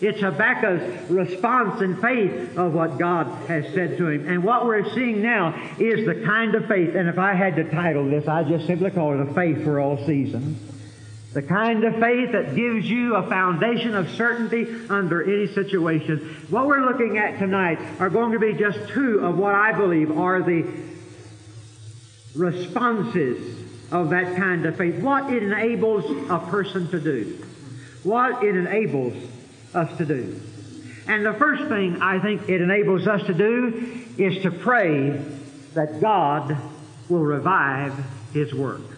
It's 0.00 0.20
Habakkuk's 0.20 1.10
response 1.10 1.80
and 1.80 2.00
faith 2.00 2.56
of 2.56 2.72
what 2.72 2.98
God 2.98 3.26
has 3.48 3.64
said 3.74 3.98
to 3.98 4.08
him. 4.08 4.28
And 4.28 4.44
what 4.44 4.64
we're 4.64 4.88
seeing 4.94 5.22
now 5.22 5.54
is 5.78 6.06
the 6.06 6.22
kind 6.24 6.54
of 6.54 6.66
faith, 6.66 6.94
and 6.94 7.08
if 7.08 7.18
I 7.18 7.34
had 7.34 7.56
to 7.56 7.64
title 7.68 8.08
this, 8.08 8.28
I'd 8.28 8.46
just 8.46 8.66
simply 8.66 8.90
call 8.90 9.20
it 9.20 9.28
a 9.28 9.34
faith 9.34 9.64
for 9.64 9.80
all 9.80 9.96
seasons. 10.06 10.56
The 11.34 11.42
kind 11.42 11.84
of 11.84 11.96
faith 12.00 12.32
that 12.32 12.56
gives 12.56 12.88
you 12.88 13.14
a 13.14 13.28
foundation 13.28 13.94
of 13.94 14.10
certainty 14.10 14.66
under 14.88 15.22
any 15.22 15.52
situation. 15.52 16.46
What 16.48 16.66
we're 16.66 16.84
looking 16.86 17.18
at 17.18 17.38
tonight 17.38 17.78
are 18.00 18.08
going 18.08 18.32
to 18.32 18.38
be 18.38 18.54
just 18.54 18.88
two 18.88 19.20
of 19.20 19.36
what 19.36 19.54
I 19.54 19.72
believe 19.72 20.16
are 20.16 20.42
the 20.42 20.64
responses 22.34 23.58
of 23.92 24.10
that 24.10 24.36
kind 24.36 24.64
of 24.64 24.76
faith. 24.76 25.02
What 25.02 25.30
it 25.30 25.42
enables 25.42 26.30
a 26.30 26.38
person 26.38 26.90
to 26.90 27.00
do. 27.00 27.44
What 28.04 28.42
it 28.42 28.56
enables 28.56 29.14
us 29.74 29.98
to 29.98 30.06
do. 30.06 30.40
And 31.08 31.26
the 31.26 31.34
first 31.34 31.68
thing 31.68 32.00
I 32.00 32.20
think 32.20 32.48
it 32.48 32.62
enables 32.62 33.06
us 33.06 33.26
to 33.26 33.34
do 33.34 34.06
is 34.16 34.42
to 34.42 34.50
pray 34.50 35.10
that 35.74 36.00
God 36.00 36.56
will 37.10 37.20
revive 37.20 37.94
His 38.32 38.54
work 38.54 38.97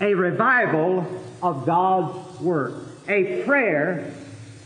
a 0.00 0.14
revival 0.14 1.06
of 1.42 1.66
God's 1.66 2.40
work, 2.40 2.74
a 3.08 3.42
prayer 3.44 4.12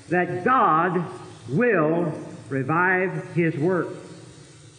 that 0.08 0.44
God 0.44 1.04
will 1.48 2.12
revive 2.48 3.32
His 3.34 3.56
work. 3.56 3.88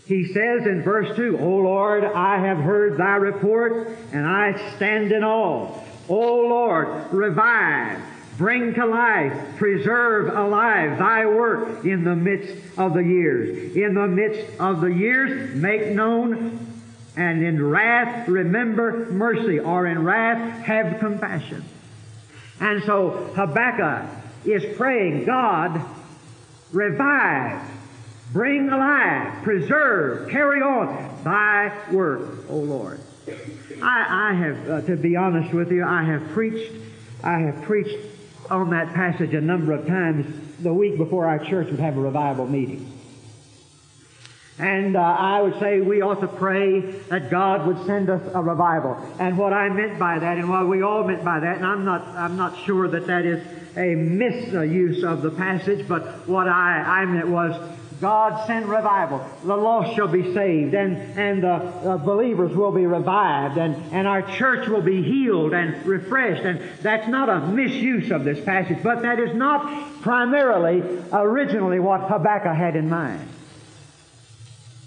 He 0.06 0.26
says 0.26 0.66
in 0.66 0.82
verse 0.82 1.16
2, 1.16 1.38
O 1.40 1.48
Lord, 1.48 2.04
I 2.04 2.40
have 2.40 2.58
heard 2.58 2.98
thy 2.98 3.16
report, 3.18 3.96
and 4.12 4.26
I 4.26 4.76
stand 4.76 5.12
in 5.12 5.24
awe. 5.24 5.72
O 6.08 6.20
Lord, 6.20 7.14
revive, 7.14 8.02
bring 8.36 8.74
to 8.74 8.88
life, 8.88 9.58
preserve 9.58 10.36
alive 10.36 10.98
thy 10.98 11.28
work 11.28 11.86
in 11.86 12.04
the 12.04 12.16
midst 12.16 12.56
of 12.80 12.96
the 12.96 13.04
years. 13.04 13.76
In 13.76 13.94
the 13.94 14.08
midst 14.08 14.60
of 14.60 14.82
the 14.82 14.88
years, 14.88 15.56
make 15.56 15.90
known 15.90 16.69
and 17.20 17.44
in 17.44 17.62
wrath 17.62 18.30
remember 18.30 19.12
mercy, 19.12 19.60
or 19.60 19.86
in 19.86 20.06
wrath 20.06 20.64
have 20.64 21.00
compassion. 21.00 21.66
And 22.62 22.82
so 22.86 23.10
Habakkuk 23.36 24.10
is 24.46 24.78
praying, 24.78 25.26
God, 25.26 25.82
revive, 26.72 27.70
bring 28.32 28.70
alive, 28.70 29.44
preserve, 29.44 30.30
carry 30.30 30.62
on 30.62 31.24
thy 31.26 31.78
work, 31.92 32.50
O 32.50 32.56
Lord. 32.56 33.02
I, 33.82 34.32
I 34.32 34.34
have, 34.36 34.70
uh, 34.70 34.82
to 34.84 34.96
be 34.96 35.18
honest 35.18 35.54
with 35.54 35.74
you, 35.74 35.84
I 35.84 36.04
have 36.04 36.30
preached, 36.30 36.72
I 37.22 37.40
have 37.40 37.64
preached 37.64 37.98
on 38.50 38.70
that 38.70 38.94
passage 38.94 39.34
a 39.34 39.42
number 39.42 39.74
of 39.74 39.86
times 39.86 40.26
the 40.62 40.74
week 40.74 40.98
before 40.98 41.26
our 41.26 41.40
church 41.40 41.70
would 41.70 41.82
have 41.82 41.98
a 41.98 42.02
revival 42.02 42.48
meeting. 42.48 42.99
And 44.60 44.98
uh, 44.98 45.00
I 45.00 45.42
would 45.42 45.58
say 45.60 45.80
we 45.80 46.02
ought 46.02 46.20
to 46.20 46.28
pray 46.28 46.82
that 47.10 47.30
God 47.30 47.66
would 47.66 47.86
send 47.86 48.10
us 48.10 48.22
a 48.34 48.42
revival. 48.42 48.98
And 49.18 49.38
what 49.38 49.54
I 49.54 49.70
meant 49.70 49.98
by 49.98 50.20
that, 50.20 50.38
and 50.38 50.50
what 50.50 50.68
we 50.68 50.82
all 50.82 51.06
meant 51.06 51.24
by 51.24 51.40
that, 51.40 51.58
and 51.58 51.66
I'm 51.66 51.86
not, 51.86 52.06
I'm 52.08 52.36
not 52.36 52.58
sure 52.66 52.90
that 52.90 53.08
that 53.08 53.26
is 53.26 53.42
a 53.78 53.96
misuse 53.96 55.04
of 55.06 55.22
the 55.22 55.32
passage, 55.32 55.88
but 55.88 56.28
what 56.28 56.50
I, 56.50 57.02
I 57.02 57.06
meant 57.06 57.30
was 57.30 57.56
God 58.02 58.48
send 58.48 58.68
revival. 58.68 59.26
The 59.44 59.56
lost 59.56 59.96
shall 59.96 60.08
be 60.08 60.34
saved, 60.34 60.74
and, 60.74 60.98
and 61.18 61.44
the 61.44 61.54
uh, 61.54 61.98
believers 61.98 62.54
will 62.54 62.72
be 62.72 62.86
revived, 62.86 63.58
and, 63.58 63.76
and 63.94 64.08
our 64.08 64.22
church 64.38 64.68
will 64.68 64.82
be 64.82 65.04
healed 65.04 65.54
and 65.54 65.86
refreshed. 65.86 66.44
And 66.44 66.62
that's 66.82 67.08
not 67.08 67.30
a 67.30 67.48
misuse 67.48 68.12
of 68.12 68.26
this 68.26 68.44
passage, 68.44 68.80
but 68.84 69.02
that 69.04 69.20
is 69.20 69.36
not 69.36 70.02
primarily, 70.02 70.82
originally, 71.14 71.80
what 71.80 72.02
Habakkuk 72.02 72.56
had 72.56 72.76
in 72.76 72.90
mind. 72.90 73.28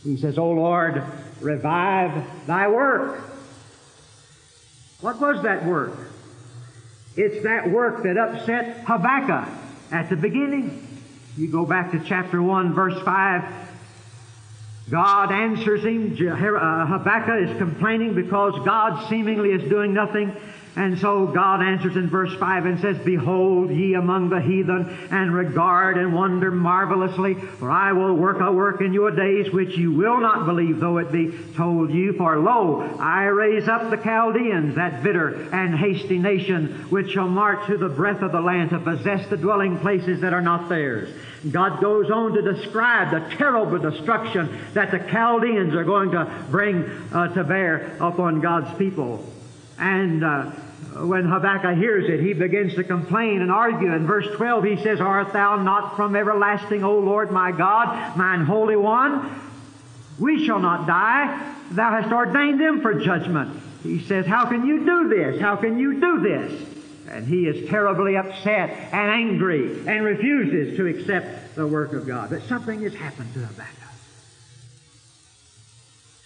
He 0.04 0.16
says, 0.16 0.38
O 0.38 0.50
Lord, 0.50 1.02
revive 1.40 2.46
thy 2.46 2.68
work. 2.68 3.20
What 5.00 5.20
was 5.20 5.42
that 5.42 5.64
work? 5.64 5.92
It's 7.16 7.44
that 7.44 7.70
work 7.70 8.02
that 8.04 8.16
upset 8.16 8.84
Habakkuk 8.86 9.52
at 9.90 10.08
the 10.08 10.16
beginning. 10.16 10.88
You 11.36 11.50
go 11.50 11.64
back 11.64 11.92
to 11.92 12.00
chapter 12.04 12.42
1, 12.42 12.74
verse 12.74 13.00
5. 13.02 13.62
God 14.90 15.32
answers 15.32 15.84
him. 15.84 16.12
Uh, 16.12 16.86
Habakkuk 16.86 17.50
is 17.50 17.56
complaining 17.58 18.14
because 18.14 18.54
God 18.64 19.08
seemingly 19.08 19.50
is 19.50 19.68
doing 19.68 19.94
nothing. 19.94 20.34
And 20.74 20.98
so 20.98 21.26
God 21.26 21.62
answers 21.62 21.96
in 21.96 22.08
verse 22.08 22.34
5 22.38 22.64
and 22.64 22.80
says, 22.80 22.96
Behold 23.04 23.70
ye 23.70 23.92
among 23.92 24.30
the 24.30 24.40
heathen, 24.40 24.88
and 25.10 25.34
regard 25.34 25.98
and 25.98 26.14
wonder 26.14 26.50
marvelously, 26.50 27.34
for 27.34 27.70
I 27.70 27.92
will 27.92 28.14
work 28.14 28.40
a 28.40 28.50
work 28.50 28.80
in 28.80 28.94
your 28.94 29.10
days 29.10 29.52
which 29.52 29.76
you 29.76 29.92
will 29.92 30.20
not 30.20 30.46
believe, 30.46 30.80
though 30.80 30.96
it 30.96 31.12
be 31.12 31.30
told 31.56 31.92
you. 31.92 32.14
For 32.14 32.38
lo, 32.38 32.80
I 32.98 33.24
raise 33.24 33.68
up 33.68 33.90
the 33.90 33.98
Chaldeans, 33.98 34.76
that 34.76 35.02
bitter 35.02 35.50
and 35.52 35.76
hasty 35.76 36.18
nation, 36.18 36.86
which 36.88 37.10
shall 37.10 37.28
march 37.28 37.66
through 37.66 37.78
the 37.78 37.88
breadth 37.90 38.22
of 38.22 38.32
the 38.32 38.40
land 38.40 38.70
to 38.70 38.78
possess 38.78 39.28
the 39.28 39.36
dwelling 39.36 39.78
places 39.78 40.22
that 40.22 40.32
are 40.32 40.40
not 40.40 40.70
theirs. 40.70 41.14
God 41.50 41.82
goes 41.82 42.10
on 42.10 42.32
to 42.32 42.54
describe 42.54 43.10
the 43.10 43.36
terrible 43.36 43.78
destruction 43.78 44.58
that 44.72 44.90
the 44.90 45.00
Chaldeans 45.00 45.74
are 45.74 45.84
going 45.84 46.12
to 46.12 46.46
bring 46.50 46.84
uh, 47.12 47.34
to 47.34 47.44
bear 47.44 47.96
upon 48.00 48.40
God's 48.40 48.78
people. 48.78 49.22
And 49.78 50.24
uh, 50.24 50.50
when 51.06 51.24
Habakkuk 51.24 51.76
hears 51.76 52.08
it, 52.08 52.20
he 52.20 52.32
begins 52.32 52.74
to 52.74 52.84
complain 52.84 53.40
and 53.40 53.50
argue. 53.50 53.92
In 53.92 54.06
verse 54.06 54.26
12, 54.36 54.64
he 54.64 54.76
says, 54.82 55.00
Art 55.00 55.32
thou 55.32 55.62
not 55.62 55.96
from 55.96 56.14
everlasting, 56.14 56.84
O 56.84 56.98
Lord 56.98 57.30
my 57.30 57.52
God, 57.52 58.16
mine 58.16 58.44
Holy 58.44 58.76
One? 58.76 59.40
We 60.18 60.46
shall 60.46 60.60
not 60.60 60.86
die. 60.86 61.54
Thou 61.70 61.90
hast 61.90 62.12
ordained 62.12 62.60
them 62.60 62.82
for 62.82 62.94
judgment. 63.00 63.60
He 63.82 64.00
says, 64.00 64.26
How 64.26 64.46
can 64.46 64.66
you 64.66 64.84
do 64.84 65.08
this? 65.08 65.40
How 65.40 65.56
can 65.56 65.78
you 65.78 66.00
do 66.00 66.20
this? 66.20 66.68
And 67.08 67.26
he 67.26 67.46
is 67.46 67.68
terribly 67.68 68.16
upset 68.16 68.70
and 68.92 69.10
angry 69.10 69.86
and 69.86 70.04
refuses 70.04 70.76
to 70.76 70.86
accept 70.86 71.56
the 71.56 71.66
work 71.66 71.92
of 71.92 72.06
God. 72.06 72.30
But 72.30 72.42
something 72.44 72.82
has 72.82 72.94
happened 72.94 73.32
to 73.34 73.40
Habakkuk. 73.40 73.78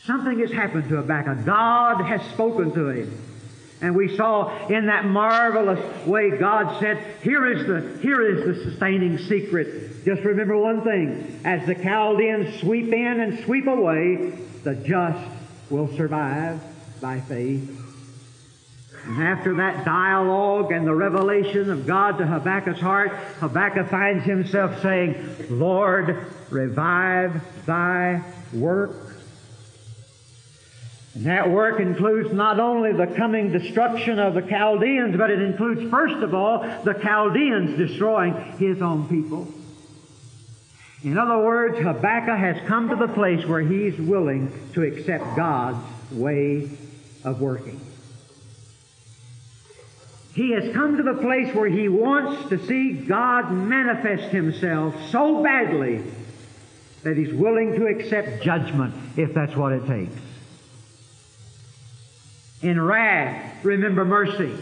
Something 0.05 0.39
has 0.41 0.53
happened 0.53 0.89
to 0.89 0.97
Habakkuk. 0.97 1.45
God 1.45 2.05
has 2.05 2.23
spoken 2.33 2.73
to 2.75 2.89
him. 2.91 3.36
And 3.81 3.95
we 3.95 4.17
saw 4.17 4.69
in 4.69 4.87
that 4.87 5.05
marvelous 5.05 6.07
way 6.07 6.31
God 6.39 6.81
said, 6.81 7.05
here 7.23 7.47
is 7.53 7.67
the, 7.67 7.99
here 8.01 8.23
is 8.23 8.45
the 8.57 8.71
sustaining 8.71 9.19
secret. 9.19 10.05
Just 10.05 10.23
remember 10.23 10.57
one 10.57 10.83
thing. 10.83 11.41
As 11.45 11.67
the 11.67 11.75
Chaldeans 11.75 12.61
sweep 12.61 12.93
in 12.93 13.21
and 13.21 13.45
sweep 13.45 13.67
away, 13.67 14.33
the 14.65 14.75
just 14.75 15.29
will 15.69 15.95
survive 15.97 16.61
by 17.01 17.21
faith. 17.21 17.83
And 19.05 19.23
after 19.23 19.55
that 19.57 19.85
dialogue 19.85 20.73
and 20.73 20.87
the 20.87 20.95
revelation 20.95 21.71
of 21.71 21.87
God 21.87 22.19
to 22.19 22.27
Habakkuk's 22.27 22.81
heart, 22.81 23.13
Habakkuk 23.39 23.89
finds 23.89 24.25
himself 24.25 24.83
saying, 24.83 25.47
Lord, 25.51 26.27
revive 26.51 27.41
thy 27.67 28.23
work 28.53 29.06
and 31.17 31.25
that 31.25 31.51
work 31.51 31.81
includes 31.81 32.31
not 32.35 32.61
only 32.61 32.93
the 32.93 33.07
coming 33.07 33.51
destruction 33.51 34.19
of 34.19 34.35
the 34.35 34.43
Chaldeans, 34.43 35.17
but 35.17 35.31
it 35.31 35.41
includes, 35.41 35.91
first 35.91 36.17
of 36.17 36.35
all, 36.35 36.59
the 36.85 36.93
Chaldeans 36.93 37.79
destroying 37.79 38.35
his 38.59 38.83
own 38.83 39.09
people. 39.09 39.49
In 41.03 41.17
other 41.17 41.39
words, 41.39 41.79
Habakkuk 41.79 42.37
has 42.37 42.69
come 42.69 42.91
to 42.91 42.97
the 42.97 43.09
place 43.09 43.47
where 43.47 43.63
he's 43.63 43.99
willing 43.99 44.53
to 44.75 44.83
accept 44.83 45.37
God's 45.37 45.83
way 46.13 46.69
of 47.25 47.41
working. 47.41 47.81
He 50.35 50.51
has 50.51 50.71
come 50.75 50.99
to 50.99 51.03
the 51.03 51.15
place 51.15 51.55
where 51.55 51.71
he 51.71 51.89
wants 51.89 52.51
to 52.51 52.67
see 52.67 52.93
God 52.93 53.51
manifest 53.51 54.35
himself 54.35 54.95
so 55.11 55.43
badly 55.43 56.03
that 57.05 57.17
he's 57.17 57.33
willing 57.33 57.75
to 57.77 57.87
accept 57.87 58.43
judgment 58.43 58.93
if 59.17 59.33
that's 59.33 59.57
what 59.57 59.73
it 59.73 59.87
takes. 59.87 60.21
In 62.63 62.81
wrath, 62.81 63.65
remember 63.65 64.05
mercy. 64.05 64.53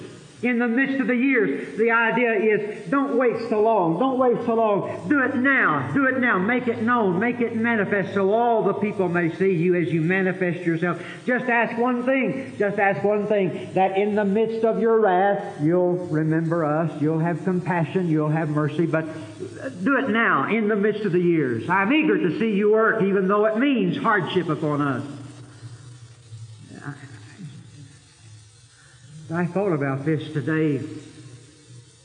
In 0.44 0.58
the 0.58 0.68
midst 0.68 1.00
of 1.00 1.06
the 1.06 1.16
years, 1.16 1.78
the 1.78 1.90
idea 1.90 2.32
is 2.32 2.90
don't 2.90 3.16
wait 3.16 3.48
so 3.48 3.62
long. 3.62 3.98
Don't 3.98 4.18
wait 4.18 4.36
so 4.44 4.54
long. 4.54 5.08
Do 5.08 5.22
it 5.22 5.36
now. 5.36 5.90
Do 5.94 6.06
it 6.06 6.18
now. 6.18 6.38
Make 6.38 6.68
it 6.68 6.82
known. 6.82 7.18
Make 7.18 7.40
it 7.40 7.56
manifest 7.56 8.12
so 8.12 8.30
all 8.34 8.62
the 8.62 8.74
people 8.74 9.08
may 9.08 9.34
see 9.36 9.54
you 9.54 9.74
as 9.74 9.90
you 9.90 10.02
manifest 10.02 10.66
yourself. 10.66 11.02
Just 11.24 11.46
ask 11.46 11.78
one 11.78 12.04
thing. 12.04 12.54
Just 12.58 12.78
ask 12.78 13.02
one 13.02 13.26
thing 13.26 13.72
that 13.72 13.96
in 13.96 14.16
the 14.16 14.24
midst 14.26 14.66
of 14.66 14.80
your 14.80 15.00
wrath, 15.00 15.62
you'll 15.62 15.96
remember 16.08 16.66
us. 16.66 17.00
You'll 17.00 17.20
have 17.20 17.42
compassion. 17.44 18.10
You'll 18.10 18.28
have 18.28 18.50
mercy. 18.50 18.84
But 18.84 19.06
do 19.82 19.96
it 19.96 20.10
now 20.10 20.50
in 20.54 20.68
the 20.68 20.76
midst 20.76 21.06
of 21.06 21.12
the 21.12 21.20
years. 21.20 21.70
I'm 21.70 21.90
eager 21.90 22.18
to 22.18 22.38
see 22.38 22.52
you 22.52 22.72
work, 22.72 23.02
even 23.02 23.28
though 23.28 23.46
it 23.46 23.56
means 23.56 23.96
hardship 23.96 24.50
upon 24.50 24.82
us. 24.82 25.24
I 29.33 29.47
thought 29.47 29.73
about 29.73 30.04
this 30.04 30.33
today. 30.33 30.81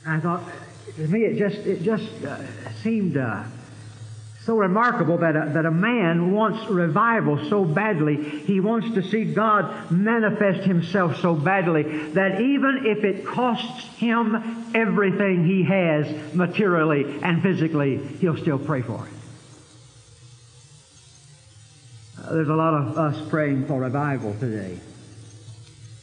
I 0.07 0.19
thought, 0.19 0.43
to 0.95 1.07
me, 1.07 1.25
it 1.25 1.37
just 1.37 1.57
it 1.67 1.81
just 1.81 2.09
uh, 2.23 2.37
seemed 2.81 3.17
uh, 3.17 3.43
so 4.45 4.55
remarkable 4.55 5.17
that 5.17 5.35
a, 5.35 5.51
that 5.53 5.65
a 5.65 5.71
man 5.71 6.31
wants 6.31 6.69
revival 6.69 7.49
so 7.49 7.65
badly. 7.65 8.23
He 8.23 8.61
wants 8.61 8.93
to 8.95 9.03
see 9.03 9.25
God 9.25 9.91
manifest 9.91 10.65
Himself 10.65 11.19
so 11.19 11.35
badly 11.35 11.83
that 12.13 12.39
even 12.39 12.85
if 12.85 13.03
it 13.03 13.25
costs 13.25 13.83
him 13.97 14.71
everything 14.73 15.45
he 15.45 15.63
has 15.63 16.33
materially 16.33 17.19
and 17.21 17.43
physically, 17.43 17.97
he'll 17.97 18.37
still 18.37 18.59
pray 18.59 18.81
for 18.81 19.05
it. 19.05 19.13
Uh, 22.23 22.33
there's 22.33 22.47
a 22.47 22.55
lot 22.55 22.73
of 22.73 22.97
us 22.97 23.29
praying 23.29 23.67
for 23.67 23.81
revival 23.81 24.33
today. 24.39 24.79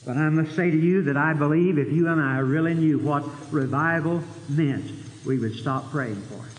But 0.07 0.17
I 0.17 0.29
must 0.29 0.55
say 0.55 0.71
to 0.71 0.77
you 0.77 1.03
that 1.03 1.17
I 1.17 1.33
believe 1.33 1.79
if 1.79 1.91
you 1.91 2.07
and 2.09 2.21
I 2.21 2.39
really 2.39 2.75
knew 2.75 3.01
what 3.01 3.25
revival 3.53 4.23
meant, 4.49 4.89
we 5.27 5.37
would 5.37 5.57
stop 5.57 5.91
praying 5.91 6.23
for 6.23 6.47
it. 6.47 6.53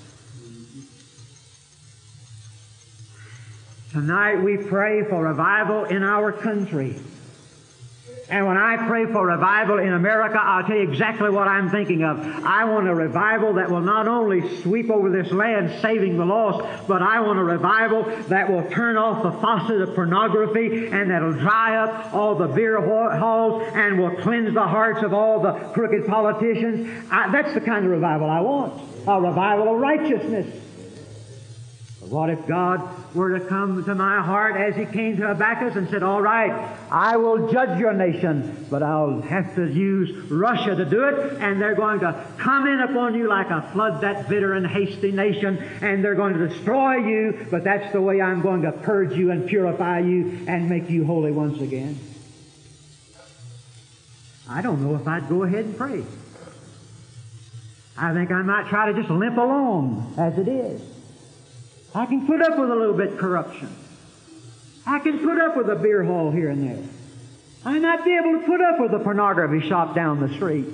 Tonight 3.94 4.36
we 4.36 4.58
pray 4.58 5.06
for 5.06 5.24
revival 5.24 5.86
in 5.86 6.04
our 6.04 6.34
country. 6.34 7.00
And 8.30 8.46
when 8.46 8.58
I 8.58 8.76
pray 8.88 9.06
for 9.06 9.26
revival 9.26 9.80
in 9.80 9.94
America, 9.94 10.38
I'll 10.42 10.68
tell 10.68 10.76
you 10.76 10.90
exactly 10.90 11.30
what 11.30 11.48
I'm 11.48 11.70
thinking 11.70 12.04
of. 12.04 12.20
I 12.20 12.66
want 12.66 12.90
a 12.90 12.94
revival 12.94 13.54
that 13.54 13.72
will 13.72 13.82
not 13.82 14.10
only 14.10 14.62
sweep 14.62 14.90
over 14.90 15.10
this 15.10 15.32
land 15.32 15.82
saving 15.82 16.18
the 16.18 16.26
lost, 16.26 16.88
but 16.90 17.02
I 17.02 17.22
want 17.22 17.40
a 17.40 17.44
revival 17.44 18.04
that 18.28 18.50
will 18.50 18.70
turn 18.70 18.98
off 18.98 19.24
the 19.24 19.32
faucet 19.40 19.80
of 19.80 19.96
pornography 19.96 20.88
and 20.88 21.10
that'll 21.10 21.34
dry 21.34 21.78
up 21.78 22.14
all 22.14 22.36
the 22.36 22.48
beer 22.48 22.82
halls 22.82 23.64
and 23.74 23.98
will 23.98 24.16
cleanse 24.18 24.54
the 24.54 24.68
hearts 24.68 25.04
of 25.04 25.14
all 25.14 25.42
the 25.42 25.54
crooked 25.74 26.06
politicians. 26.06 26.90
I, 27.10 27.32
that's 27.32 27.54
the 27.54 27.62
kind 27.62 27.86
of 27.86 27.92
revival 27.92 28.30
I 28.30 28.42
want. 28.42 28.82
A 29.08 29.22
revival 29.22 29.74
of 29.74 29.80
righteousness. 29.80 30.67
What 32.10 32.30
if 32.30 32.48
God 32.48 33.14
were 33.14 33.38
to 33.38 33.46
come 33.46 33.84
to 33.84 33.94
my 33.94 34.22
heart 34.22 34.56
as 34.56 34.76
he 34.76 34.86
came 34.86 35.18
to 35.18 35.28
Habakkuk 35.28 35.76
and 35.76 35.90
said, 35.90 36.04
All 36.04 36.22
right, 36.22 36.52
I 36.90 37.18
will 37.18 37.52
judge 37.52 37.78
your 37.80 37.92
nation, 37.92 38.66
but 38.70 38.82
I'll 38.82 39.22
have 39.22 39.56
to 39.56 39.68
use 39.68 40.32
Russia 40.32 40.74
to 40.76 40.86
do 40.86 41.04
it, 41.04 41.34
and 41.42 41.62
they're 41.62 41.76
going 41.76 42.00
to 42.00 42.26
come 42.38 42.66
in 42.68 42.80
upon 42.80 43.16
you 43.16 43.28
like 43.28 43.50
a 43.50 43.70
flood, 43.74 44.02
that 44.02 44.30
bitter 44.30 44.54
and 44.54 44.66
hasty 44.66 45.12
nation, 45.12 45.58
and 45.82 46.04
they're 46.04 46.16
going 46.16 46.38
to 46.38 46.48
destroy 46.48 46.96
you, 46.96 47.48
but 47.52 47.66
that's 47.66 47.92
the 47.92 48.02
way 48.02 48.22
I'm 48.22 48.42
going 48.42 48.62
to 48.62 48.72
purge 48.72 49.14
you 49.14 49.32
and 49.32 49.48
purify 49.48 50.00
you 50.00 50.46
and 50.48 50.70
make 50.70 50.90
you 50.90 51.06
holy 51.06 51.32
once 51.32 51.60
again. 51.60 52.00
I 54.50 54.62
don't 54.62 54.82
know 54.82 54.96
if 54.96 55.06
I'd 55.06 55.28
go 55.28 55.44
ahead 55.44 55.66
and 55.66 55.78
pray. 55.78 56.04
I 57.98 58.14
think 58.14 58.32
I 58.32 58.42
might 58.44 58.70
try 58.70 58.92
to 58.92 58.94
just 58.94 59.10
limp 59.10 59.38
along 59.38 60.14
as 60.18 60.38
it 60.38 60.48
is. 60.48 60.97
I 61.96 62.06
can 62.06 62.28
put 62.28 62.42
up 62.42 62.58
with 62.58 62.70
a 62.70 62.76
little 62.76 62.96
bit 62.96 63.18
corruption. 63.18 63.70
I 64.86 65.00
can 65.00 65.20
put 65.20 65.40
up 65.40 65.58
with 65.58 65.70
a 65.70 65.76
beer 65.76 66.04
hall 66.04 66.32
here 66.32 66.50
and 66.50 66.70
there. 66.70 66.84
I 67.66 67.80
might 67.80 68.06
be 68.06 68.16
able 68.16 68.40
to 68.40 68.46
put 68.46 68.62
up 68.62 68.80
with 68.80 68.94
a 68.94 69.00
pornography 69.00 69.68
shop 69.68 69.96
down 69.96 70.20
the 70.20 70.34
street. 70.36 70.66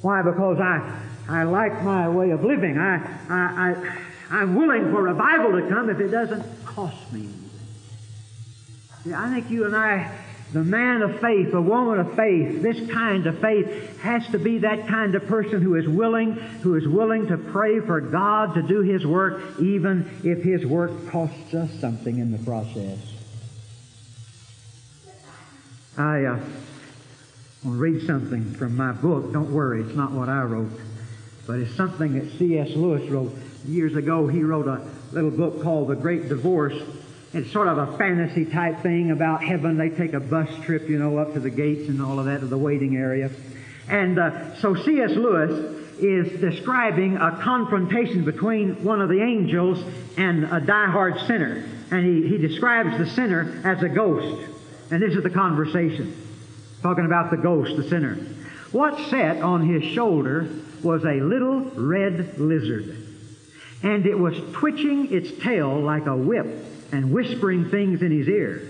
Why? 0.00 0.22
Because 0.22 0.58
I, 0.58 1.02
I 1.28 1.42
like 1.44 1.82
my 1.82 2.08
way 2.08 2.30
of 2.30 2.44
living. 2.44 2.78
I, 2.78 2.96
I, 3.28 3.70
I, 3.70 3.98
I'm 4.30 4.54
willing 4.54 4.90
for 4.90 5.02
revival 5.02 5.52
to 5.52 5.68
come 5.68 5.90
if 5.90 6.00
it 6.00 6.08
doesn't 6.08 6.64
cost 6.64 7.12
me 7.12 7.20
anything. 7.20 7.50
See, 9.04 9.12
I 9.12 9.34
think 9.34 9.50
you 9.50 9.66
and 9.66 9.76
I 9.76 10.10
the 10.54 10.62
man 10.62 11.02
of 11.02 11.20
faith, 11.20 11.50
the 11.50 11.60
woman 11.60 11.98
of 11.98 12.14
faith, 12.14 12.62
this 12.62 12.88
kind 12.88 13.26
of 13.26 13.40
faith 13.40 13.98
has 13.98 14.24
to 14.28 14.38
be 14.38 14.58
that 14.58 14.86
kind 14.86 15.16
of 15.16 15.26
person 15.26 15.60
who 15.60 15.74
is 15.74 15.88
willing, 15.88 16.34
who 16.62 16.76
is 16.76 16.86
willing 16.86 17.26
to 17.26 17.36
pray 17.36 17.80
for 17.80 18.00
God 18.00 18.54
to 18.54 18.62
do 18.62 18.80
His 18.80 19.04
work, 19.04 19.58
even 19.58 20.08
if 20.22 20.44
His 20.44 20.64
work 20.64 21.08
costs 21.08 21.54
us 21.54 21.72
something 21.80 22.20
in 22.20 22.30
the 22.30 22.38
process. 22.38 23.00
I 25.98 26.24
uh, 26.24 26.40
will 27.64 27.72
read 27.72 28.06
something 28.06 28.54
from 28.54 28.76
my 28.76 28.92
book. 28.92 29.32
Don't 29.32 29.52
worry, 29.52 29.82
it's 29.82 29.96
not 29.96 30.12
what 30.12 30.28
I 30.28 30.42
wrote, 30.42 30.70
but 31.48 31.58
it's 31.58 31.74
something 31.74 32.14
that 32.16 32.38
C.S. 32.38 32.70
Lewis 32.76 33.10
wrote 33.10 33.36
years 33.66 33.96
ago. 33.96 34.28
He 34.28 34.44
wrote 34.44 34.68
a 34.68 34.86
little 35.10 35.32
book 35.32 35.64
called 35.64 35.88
The 35.88 35.96
Great 35.96 36.28
Divorce 36.28 36.80
it's 37.34 37.50
sort 37.50 37.66
of 37.66 37.78
a 37.78 37.98
fantasy 37.98 38.44
type 38.44 38.80
thing 38.80 39.10
about 39.10 39.42
heaven. 39.42 39.76
They 39.76 39.88
take 39.88 40.12
a 40.12 40.20
bus 40.20 40.48
trip, 40.62 40.88
you 40.88 40.98
know, 40.98 41.18
up 41.18 41.34
to 41.34 41.40
the 41.40 41.50
gates 41.50 41.88
and 41.88 42.00
all 42.00 42.20
of 42.20 42.26
that, 42.26 42.40
to 42.40 42.46
the 42.46 42.56
waiting 42.56 42.96
area. 42.96 43.28
And 43.88 44.20
uh, 44.20 44.54
so 44.60 44.76
C.S. 44.76 45.10
Lewis 45.10 45.82
is 45.98 46.40
describing 46.40 47.16
a 47.16 47.36
confrontation 47.42 48.24
between 48.24 48.84
one 48.84 49.00
of 49.00 49.08
the 49.08 49.20
angels 49.20 49.82
and 50.16 50.44
a 50.44 50.60
die-hard 50.60 51.18
sinner. 51.26 51.68
And 51.90 52.06
he, 52.06 52.28
he 52.28 52.38
describes 52.38 52.98
the 52.98 53.06
sinner 53.10 53.60
as 53.64 53.82
a 53.82 53.88
ghost. 53.88 54.48
And 54.92 55.02
this 55.02 55.14
is 55.14 55.24
the 55.24 55.30
conversation, 55.30 56.16
talking 56.82 57.04
about 57.04 57.32
the 57.32 57.36
ghost, 57.36 57.76
the 57.76 57.88
sinner. 57.88 58.14
What 58.70 58.96
sat 59.10 59.42
on 59.42 59.68
his 59.68 59.82
shoulder 59.92 60.48
was 60.84 61.04
a 61.04 61.20
little 61.20 61.60
red 61.60 62.38
lizard, 62.38 62.96
and 63.82 64.06
it 64.06 64.18
was 64.18 64.36
twitching 64.52 65.12
its 65.12 65.32
tail 65.42 65.80
like 65.80 66.06
a 66.06 66.16
whip 66.16 66.73
and 66.94 67.12
whispering 67.12 67.70
things 67.70 68.02
in 68.02 68.10
his 68.10 68.28
ear. 68.28 68.62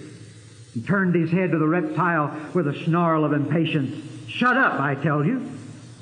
He 0.72 0.80
turned 0.80 1.14
his 1.14 1.30
head 1.30 1.52
to 1.52 1.58
the 1.58 1.68
reptile 1.68 2.50
with 2.54 2.66
a 2.66 2.84
snarl 2.84 3.24
of 3.24 3.32
impatience. 3.32 4.28
Shut 4.28 4.56
up, 4.56 4.80
I 4.80 4.94
tell 4.96 5.24
you. 5.24 5.50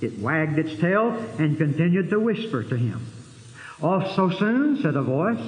It 0.01 0.19
wagged 0.19 0.59
its 0.59 0.81
tail 0.81 1.11
and 1.39 1.59
continued 1.59 2.11
to 2.11 2.19
whisper 2.19 2.63
to 2.63 2.77
him. 2.77 3.07
Off 3.83 4.15
so 4.15 4.31
soon? 4.31 4.81
said 4.81 4.97
a 4.97 5.03
voice. 5.03 5.41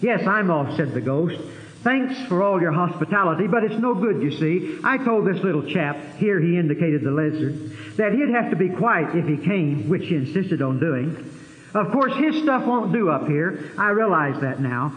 Yes, 0.00 0.26
I'm 0.26 0.50
off, 0.50 0.76
said 0.76 0.94
the 0.94 1.00
ghost. 1.00 1.40
Thanks 1.82 2.20
for 2.28 2.42
all 2.42 2.60
your 2.60 2.72
hospitality, 2.72 3.48
but 3.48 3.64
it's 3.64 3.80
no 3.80 3.94
good, 3.94 4.22
you 4.22 4.30
see. 4.30 4.78
I 4.84 4.98
told 4.98 5.26
this 5.26 5.42
little 5.42 5.68
chap, 5.68 6.16
here 6.16 6.40
he 6.40 6.56
indicated 6.56 7.02
the 7.02 7.10
lizard, 7.10 7.76
that 7.96 8.12
he'd 8.12 8.30
have 8.30 8.50
to 8.50 8.56
be 8.56 8.68
quiet 8.68 9.16
if 9.16 9.26
he 9.26 9.36
came, 9.36 9.88
which 9.88 10.06
he 10.06 10.14
insisted 10.14 10.62
on 10.62 10.78
doing. 10.78 11.28
Of 11.74 11.90
course, 11.90 12.14
his 12.16 12.42
stuff 12.42 12.64
won't 12.66 12.92
do 12.92 13.08
up 13.10 13.26
here. 13.26 13.72
I 13.76 13.90
realize 13.90 14.40
that 14.42 14.60
now. 14.60 14.92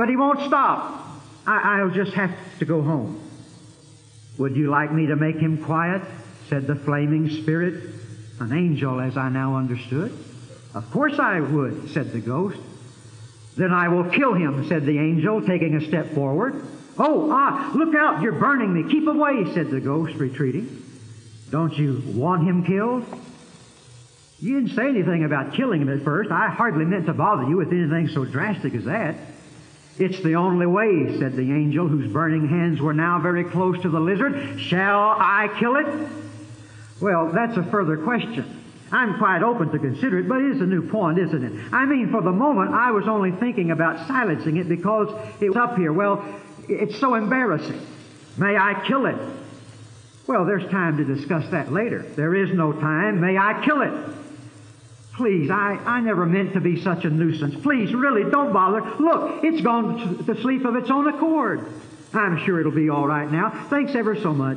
But 0.00 0.08
he 0.08 0.16
won't 0.16 0.40
stop. 0.46 1.04
I, 1.46 1.82
will 1.82 1.90
just 1.90 2.14
have 2.14 2.34
to 2.60 2.64
go 2.64 2.80
home. 2.80 3.20
Would 4.38 4.56
you 4.56 4.70
like 4.70 4.90
me 4.90 5.08
to 5.08 5.14
make 5.14 5.36
him 5.36 5.62
quiet? 5.62 6.00
said 6.48 6.66
the 6.66 6.74
flaming 6.74 7.28
spirit, 7.42 7.84
an 8.38 8.50
angel 8.50 8.98
as 8.98 9.18
I 9.18 9.28
now 9.28 9.56
understood. 9.56 10.10
Of 10.74 10.90
course 10.90 11.18
I 11.18 11.40
would, 11.40 11.90
said 11.90 12.12
the 12.12 12.20
ghost. 12.20 12.56
Then 13.58 13.72
I 13.72 13.88
will 13.88 14.08
kill 14.08 14.32
him, 14.32 14.66
said 14.68 14.86
the 14.86 14.98
angel, 14.98 15.46
taking 15.46 15.76
a 15.76 15.86
step 15.86 16.14
forward. 16.14 16.64
Oh, 16.98 17.28
ah, 17.30 17.70
look 17.74 17.94
out, 17.94 18.22
you're 18.22 18.32
burning 18.32 18.72
me. 18.72 18.90
Keep 18.90 19.06
away, 19.06 19.52
said 19.52 19.68
the 19.68 19.80
ghost, 19.80 20.14
retreating. 20.14 20.82
Don't 21.50 21.76
you 21.76 22.02
want 22.06 22.48
him 22.48 22.64
killed? 22.64 23.04
You 24.38 24.60
didn't 24.60 24.74
say 24.74 24.88
anything 24.88 25.24
about 25.24 25.52
killing 25.52 25.82
him 25.82 25.90
at 25.90 26.02
first. 26.04 26.30
I 26.30 26.48
hardly 26.48 26.86
meant 26.86 27.04
to 27.04 27.12
bother 27.12 27.46
you 27.46 27.58
with 27.58 27.68
anything 27.68 28.08
so 28.08 28.24
drastic 28.24 28.74
as 28.74 28.86
that. 28.86 29.16
It's 30.00 30.22
the 30.22 30.36
only 30.36 30.64
way, 30.64 31.18
said 31.18 31.36
the 31.36 31.52
angel, 31.52 31.86
whose 31.86 32.10
burning 32.10 32.48
hands 32.48 32.80
were 32.80 32.94
now 32.94 33.20
very 33.20 33.44
close 33.44 33.80
to 33.82 33.90
the 33.90 34.00
lizard. 34.00 34.58
Shall 34.58 35.14
I 35.18 35.54
kill 35.58 35.76
it? 35.76 36.08
Well, 37.02 37.30
that's 37.32 37.58
a 37.58 37.62
further 37.64 37.98
question. 37.98 38.64
I'm 38.90 39.18
quite 39.18 39.42
open 39.42 39.70
to 39.70 39.78
consider 39.78 40.18
it, 40.18 40.26
but 40.26 40.40
it 40.40 40.56
is 40.56 40.62
a 40.62 40.66
new 40.66 40.88
point, 40.88 41.18
isn't 41.18 41.44
it? 41.44 41.72
I 41.72 41.84
mean, 41.84 42.10
for 42.10 42.22
the 42.22 42.32
moment, 42.32 42.72
I 42.72 42.92
was 42.92 43.06
only 43.06 43.30
thinking 43.32 43.72
about 43.72 44.08
silencing 44.08 44.56
it 44.56 44.70
because 44.70 45.08
it 45.38 45.50
was 45.50 45.56
up 45.56 45.76
here. 45.76 45.92
Well, 45.92 46.24
it's 46.66 46.98
so 46.98 47.14
embarrassing. 47.14 47.86
May 48.38 48.56
I 48.56 48.82
kill 48.86 49.04
it? 49.04 49.16
Well, 50.26 50.46
there's 50.46 50.68
time 50.70 50.96
to 50.96 51.04
discuss 51.04 51.46
that 51.50 51.70
later. 51.70 52.02
There 52.16 52.34
is 52.34 52.56
no 52.56 52.72
time. 52.72 53.20
May 53.20 53.36
I 53.36 53.62
kill 53.66 53.82
it? 53.82 54.19
Please, 55.20 55.50
I, 55.50 55.78
I 55.84 56.00
never 56.00 56.24
meant 56.24 56.54
to 56.54 56.62
be 56.62 56.80
such 56.80 57.04
a 57.04 57.10
nuisance. 57.10 57.54
Please, 57.56 57.92
really, 57.92 58.30
don't 58.30 58.54
bother. 58.54 58.80
Look, 58.98 59.44
it's 59.44 59.60
gone 59.60 60.24
to 60.24 60.40
sleep 60.40 60.64
of 60.64 60.76
its 60.76 60.90
own 60.90 61.08
accord. 61.08 61.70
I'm 62.14 62.42
sure 62.46 62.58
it'll 62.58 62.72
be 62.72 62.88
all 62.88 63.06
right 63.06 63.30
now. 63.30 63.66
Thanks 63.68 63.94
ever 63.94 64.18
so 64.18 64.32
much. 64.32 64.56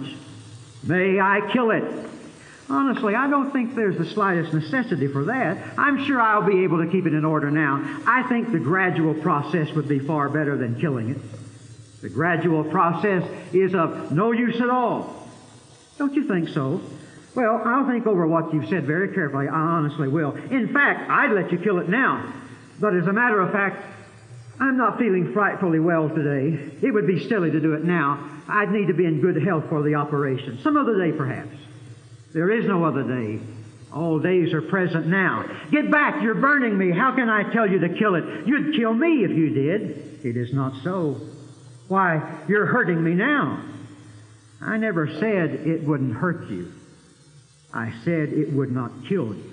May 0.81 1.19
I 1.19 1.49
kill 1.51 1.71
it? 1.71 1.83
Honestly, 2.69 3.13
I 3.13 3.29
don't 3.29 3.51
think 3.51 3.75
there's 3.75 3.97
the 3.97 4.05
slightest 4.05 4.53
necessity 4.53 5.09
for 5.09 5.25
that. 5.25 5.77
I'm 5.77 6.05
sure 6.05 6.21
I'll 6.21 6.47
be 6.47 6.63
able 6.63 6.81
to 6.81 6.89
keep 6.89 7.05
it 7.07 7.13
in 7.13 7.25
order 7.25 7.51
now. 7.51 8.01
I 8.07 8.23
think 8.29 8.53
the 8.53 8.59
gradual 8.59 9.15
process 9.15 9.69
would 9.71 9.89
be 9.89 9.99
far 9.99 10.29
better 10.29 10.55
than 10.55 10.79
killing 10.79 11.09
it. 11.09 11.17
The 12.01 12.09
gradual 12.09 12.63
process 12.63 13.29
is 13.51 13.75
of 13.75 14.13
no 14.13 14.31
use 14.31 14.61
at 14.61 14.69
all. 14.69 15.27
Don't 15.97 16.13
you 16.13 16.25
think 16.25 16.47
so? 16.47 16.79
Well, 17.35 17.61
I'll 17.65 17.87
think 17.87 18.05
over 18.05 18.27
what 18.27 18.53
you've 18.53 18.69
said 18.69 18.85
very 18.85 19.13
carefully. 19.13 19.47
I 19.47 19.55
honestly 19.55 20.07
will. 20.07 20.35
In 20.35 20.71
fact, 20.71 21.09
I'd 21.09 21.31
let 21.31 21.51
you 21.51 21.57
kill 21.57 21.79
it 21.79 21.89
now. 21.89 22.31
But 22.79 22.95
as 22.95 23.07
a 23.07 23.13
matter 23.13 23.39
of 23.39 23.51
fact, 23.51 23.83
I'm 24.59 24.77
not 24.77 24.99
feeling 24.99 25.33
frightfully 25.33 25.79
well 25.79 26.09
today. 26.09 26.77
It 26.81 26.91
would 26.91 27.07
be 27.07 27.27
silly 27.27 27.49
to 27.51 27.59
do 27.59 27.73
it 27.73 27.83
now. 27.83 28.29
I'd 28.47 28.71
need 28.71 28.87
to 28.87 28.93
be 28.93 29.05
in 29.05 29.19
good 29.19 29.41
health 29.41 29.65
for 29.69 29.81
the 29.81 29.95
operation. 29.95 30.59
Some 30.61 30.77
other 30.77 30.97
day, 30.97 31.15
perhaps. 31.15 31.57
There 32.33 32.51
is 32.51 32.65
no 32.65 32.85
other 32.85 33.03
day. 33.03 33.39
All 33.91 34.19
days 34.19 34.53
are 34.53 34.61
present 34.61 35.07
now. 35.07 35.45
Get 35.71 35.91
back, 35.91 36.21
you're 36.21 36.35
burning 36.35 36.77
me. 36.77 36.91
How 36.91 37.15
can 37.15 37.29
I 37.29 37.51
tell 37.51 37.69
you 37.69 37.79
to 37.79 37.89
kill 37.89 38.15
it? 38.15 38.47
You'd 38.47 38.75
kill 38.75 38.93
me 38.93 39.23
if 39.23 39.31
you 39.31 39.49
did. 39.49 40.25
It 40.25 40.37
is 40.37 40.53
not 40.53 40.83
so. 40.83 41.19
Why, 41.87 42.43
you're 42.47 42.65
hurting 42.65 43.03
me 43.03 43.13
now. 43.13 43.63
I 44.61 44.77
never 44.77 45.07
said 45.19 45.51
it 45.67 45.83
wouldn't 45.83 46.15
hurt 46.15 46.49
you. 46.49 46.71
I 47.73 47.91
said 48.03 48.29
it 48.29 48.53
would 48.53 48.71
not 48.71 48.91
kill 49.07 49.33
you. 49.33 49.51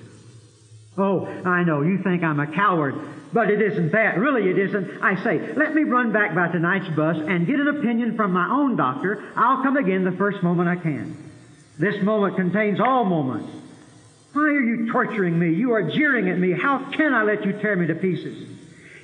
Oh, 0.98 1.26
I 1.26 1.64
know, 1.64 1.83
you 1.83 1.98
think 2.02 2.22
I'm 2.22 2.40
a 2.40 2.46
coward, 2.46 2.94
but 3.33 3.50
it 3.50 3.62
isn't 3.62 3.92
that. 3.92 4.18
Really, 4.18 4.50
it 4.50 4.59
isn't. 4.59 5.02
I 5.02 5.22
say, 5.22 5.54
let 5.54 5.74
me 5.74 5.85
run 5.85 6.12
back 6.12 6.35
by 6.35 6.48
tonight's 6.48 6.88
bus 6.94 7.16
and 7.16 7.46
get 7.46 7.61
an 7.61 7.68
opinion 7.68 8.16
from 8.16 8.33
my 8.33 8.48
own 8.50 8.76
doctor. 8.76 9.33
I'll 9.37 9.62
come 9.62 9.76
again 9.76 10.04
the 10.04 10.12
first 10.12 10.42
moment 10.42 10.68
I 10.68 10.76
can. 10.76 11.30
This 11.78 12.02
moment 12.02 12.37
contains 12.37 12.80
all 12.80 13.04
moments. 13.04 13.50
Why 14.33 14.42
are 14.42 14.61
you 14.61 14.92
torturing 14.92 15.38
me? 15.38 15.54
You 15.54 15.72
are 15.72 15.90
jeering 15.90 16.28
at 16.28 16.38
me. 16.38 16.52
How 16.52 16.90
can 16.90 17.14
I 17.14 17.22
let 17.22 17.44
you 17.46 17.52
tear 17.52 17.74
me 17.76 17.87
to 17.87 17.94
pieces? 17.94 18.48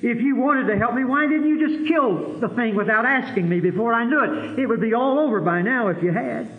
If 0.01 0.21
you 0.21 0.35
wanted 0.35 0.67
to 0.67 0.77
help 0.77 0.93
me, 0.93 1.03
why 1.03 1.25
didn't 1.27 1.49
you 1.49 1.67
just 1.67 1.87
kill 1.87 2.39
the 2.39 2.49
thing 2.49 2.75
without 2.75 3.05
asking 3.05 3.49
me 3.49 3.59
before 3.59 3.93
I 3.93 4.05
knew 4.05 4.23
it? 4.23 4.59
It 4.59 4.67
would 4.67 4.79
be 4.79 4.93
all 4.93 5.17
over 5.19 5.41
by 5.41 5.63
now 5.63 5.87
if 5.87 6.03
you 6.03 6.11
had. 6.11 6.51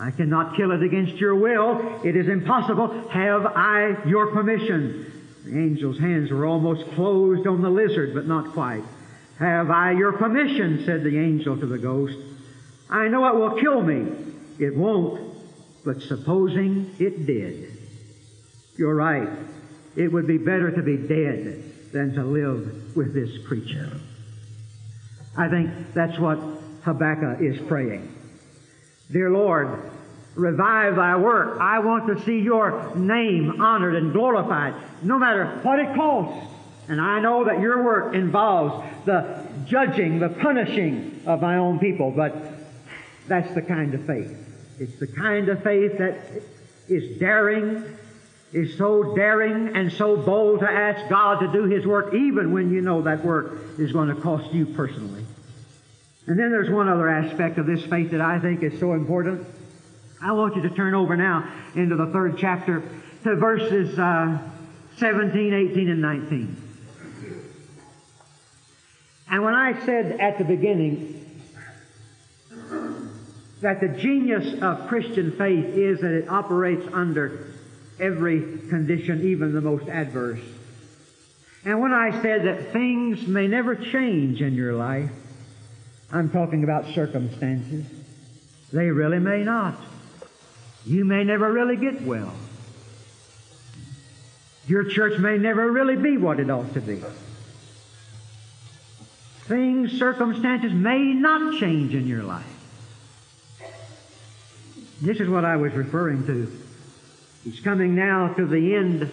I 0.00 0.12
cannot 0.12 0.56
kill 0.56 0.70
it 0.70 0.82
against 0.82 1.14
your 1.14 1.34
will. 1.34 2.00
It 2.04 2.14
is 2.14 2.28
impossible. 2.28 3.08
Have 3.08 3.46
I 3.46 4.04
your 4.06 4.28
permission? 4.28 5.12
The 5.44 5.50
angel's 5.50 5.98
hands 5.98 6.30
were 6.30 6.46
almost 6.46 6.88
closed 6.92 7.48
on 7.48 7.62
the 7.62 7.70
lizard, 7.70 8.14
but 8.14 8.26
not 8.26 8.52
quite. 8.52 8.84
Have 9.40 9.70
I 9.70 9.92
your 9.92 10.12
permission? 10.12 10.84
said 10.84 11.02
the 11.02 11.18
angel 11.18 11.58
to 11.58 11.66
the 11.66 11.78
ghost. 11.78 12.16
I 12.88 13.08
know 13.08 13.26
it 13.26 13.34
will 13.34 13.60
kill 13.60 13.82
me. 13.82 14.12
It 14.60 14.76
won't. 14.76 15.34
But 15.84 16.00
supposing 16.02 16.94
it 17.00 17.26
did. 17.26 17.76
You're 18.76 18.94
right. 18.94 19.28
It 19.96 20.12
would 20.12 20.28
be 20.28 20.38
better 20.38 20.70
to 20.70 20.82
be 20.82 20.96
dead 20.96 21.92
than 21.92 22.14
to 22.14 22.22
live 22.22 22.94
with 22.94 23.14
this 23.14 23.44
creature. 23.48 23.90
I 25.36 25.48
think 25.48 25.92
that's 25.92 26.18
what 26.18 26.38
Habakkuk 26.84 27.40
is 27.40 27.58
praying. 27.66 28.14
Dear 29.10 29.30
Lord, 29.30 29.90
revive 30.34 30.96
thy 30.96 31.16
work. 31.16 31.58
I 31.60 31.78
want 31.78 32.06
to 32.08 32.24
see 32.24 32.40
your 32.40 32.94
name 32.94 33.60
honored 33.60 33.96
and 33.96 34.12
glorified, 34.12 34.74
no 35.02 35.18
matter 35.18 35.46
what 35.62 35.78
it 35.78 35.94
costs. 35.94 36.46
And 36.88 37.00
I 37.00 37.20
know 37.20 37.44
that 37.44 37.60
your 37.60 37.82
work 37.82 38.14
involves 38.14 38.86
the 39.06 39.46
judging, 39.66 40.18
the 40.18 40.28
punishing 40.28 41.22
of 41.26 41.40
my 41.40 41.56
own 41.56 41.78
people, 41.78 42.10
but 42.10 42.34
that's 43.26 43.54
the 43.54 43.62
kind 43.62 43.94
of 43.94 44.06
faith. 44.06 44.34
It's 44.78 44.98
the 44.98 45.06
kind 45.06 45.48
of 45.48 45.62
faith 45.62 45.98
that 45.98 46.18
is 46.88 47.18
daring, 47.18 47.84
is 48.52 48.76
so 48.78 49.14
daring 49.14 49.74
and 49.76 49.92
so 49.92 50.16
bold 50.16 50.60
to 50.60 50.70
ask 50.70 51.08
God 51.08 51.40
to 51.40 51.52
do 51.52 51.64
His 51.64 51.86
work, 51.86 52.14
even 52.14 52.52
when 52.52 52.70
you 52.72 52.80
know 52.82 53.02
that 53.02 53.24
work 53.24 53.58
is 53.78 53.92
going 53.92 54.08
to 54.08 54.20
cost 54.20 54.52
you 54.52 54.66
personally. 54.66 55.17
And 56.28 56.38
then 56.38 56.50
there's 56.50 56.68
one 56.68 56.90
other 56.90 57.08
aspect 57.08 57.56
of 57.56 57.64
this 57.64 57.82
faith 57.84 58.10
that 58.10 58.20
I 58.20 58.38
think 58.38 58.62
is 58.62 58.78
so 58.78 58.92
important. 58.92 59.46
I 60.22 60.32
want 60.32 60.56
you 60.56 60.62
to 60.68 60.70
turn 60.70 60.92
over 60.92 61.16
now 61.16 61.50
into 61.74 61.96
the 61.96 62.04
third 62.08 62.36
chapter 62.36 62.82
to 63.24 63.36
verses 63.36 63.98
uh, 63.98 64.38
17, 64.98 65.54
18, 65.54 65.88
and 65.88 66.02
19. 66.02 66.62
And 69.30 69.42
when 69.42 69.54
I 69.54 69.82
said 69.86 70.20
at 70.20 70.36
the 70.36 70.44
beginning 70.44 71.40
that 73.62 73.80
the 73.80 73.88
genius 73.88 74.60
of 74.60 74.86
Christian 74.86 75.32
faith 75.32 75.64
is 75.64 76.00
that 76.00 76.12
it 76.12 76.28
operates 76.28 76.86
under 76.92 77.54
every 77.98 78.40
condition, 78.68 79.26
even 79.26 79.54
the 79.54 79.62
most 79.62 79.88
adverse. 79.88 80.42
And 81.64 81.80
when 81.80 81.94
I 81.94 82.20
said 82.20 82.44
that 82.44 82.74
things 82.74 83.26
may 83.26 83.46
never 83.46 83.74
change 83.74 84.42
in 84.42 84.52
your 84.52 84.74
life, 84.74 85.10
I'm 86.10 86.30
talking 86.30 86.64
about 86.64 86.86
circumstances. 86.94 87.84
They 88.72 88.90
really 88.90 89.18
may 89.18 89.44
not. 89.44 89.76
You 90.86 91.04
may 91.04 91.24
never 91.24 91.52
really 91.52 91.76
get 91.76 92.02
well. 92.02 92.32
Your 94.66 94.84
church 94.84 95.18
may 95.18 95.38
never 95.38 95.70
really 95.70 95.96
be 95.96 96.16
what 96.16 96.40
it 96.40 96.50
ought 96.50 96.72
to 96.74 96.80
be. 96.80 97.02
Things, 99.42 99.98
circumstances 99.98 100.72
may 100.72 100.98
not 100.98 101.58
change 101.58 101.94
in 101.94 102.06
your 102.06 102.22
life. 102.22 102.44
This 105.00 105.20
is 105.20 105.28
what 105.28 105.44
I 105.44 105.56
was 105.56 105.72
referring 105.72 106.26
to. 106.26 106.52
He's 107.44 107.60
coming 107.60 107.94
now 107.94 108.34
to 108.34 108.46
the 108.46 108.74
end 108.74 109.10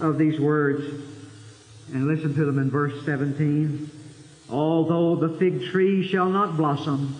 of 0.00 0.18
these 0.18 0.40
words. 0.40 0.84
And 1.92 2.06
listen 2.06 2.34
to 2.34 2.44
them 2.44 2.58
in 2.58 2.70
verse 2.70 3.04
17. 3.04 3.99
Although 4.50 5.16
the 5.16 5.38
fig 5.38 5.64
tree 5.70 6.06
shall 6.06 6.28
not 6.28 6.56
blossom, 6.56 7.14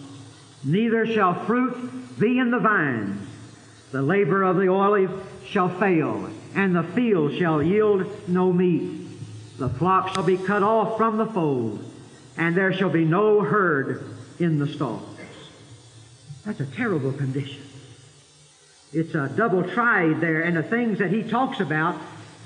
neither 0.64 1.06
shall 1.06 1.44
fruit 1.46 2.18
be 2.18 2.38
in 2.38 2.50
the 2.50 2.58
vine. 2.58 3.26
the 3.92 4.02
labor 4.02 4.44
of 4.44 4.56
the 4.56 4.68
olive 4.68 5.10
shall 5.46 5.68
fail, 5.80 6.30
and 6.54 6.74
the 6.76 6.82
field 6.82 7.36
shall 7.36 7.62
yield 7.62 8.06
no 8.28 8.52
meat. 8.52 9.00
The 9.58 9.68
flock 9.68 10.14
shall 10.14 10.22
be 10.22 10.36
cut 10.36 10.62
off 10.62 10.96
from 10.96 11.18
the 11.18 11.26
fold, 11.26 11.84
and 12.36 12.56
there 12.56 12.72
shall 12.72 12.90
be 12.90 13.04
no 13.04 13.40
herd 13.40 14.04
in 14.38 14.58
the 14.58 14.68
stalls. 14.68 15.02
That's 16.44 16.60
a 16.60 16.66
terrible 16.66 17.12
condition. 17.12 17.62
It's 18.92 19.14
a 19.14 19.28
double 19.28 19.62
triad 19.62 20.20
there, 20.20 20.42
and 20.42 20.56
the 20.56 20.62
things 20.62 20.98
that 20.98 21.10
he 21.10 21.22
talks 21.22 21.60
about 21.60 21.96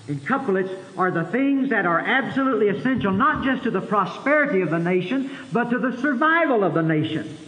in 0.07 0.21
couplets 0.21 0.71
are 0.97 1.11
the 1.11 1.25
things 1.25 1.71
that 1.71 1.87
are 1.87 1.99
absolutely 1.99 2.69
essential, 2.69 3.11
not 3.13 3.45
just 3.45 3.63
to 3.65 3.71
the 3.71 3.81
prosperity 3.81 4.61
of 4.61 4.71
the 4.71 4.79
nation, 4.79 5.31
but 5.53 5.71
to 5.71 5.79
the 5.79 5.97
survival 6.01 6.63
of 6.63 6.75
the 6.75 6.83
nation. 6.83 7.39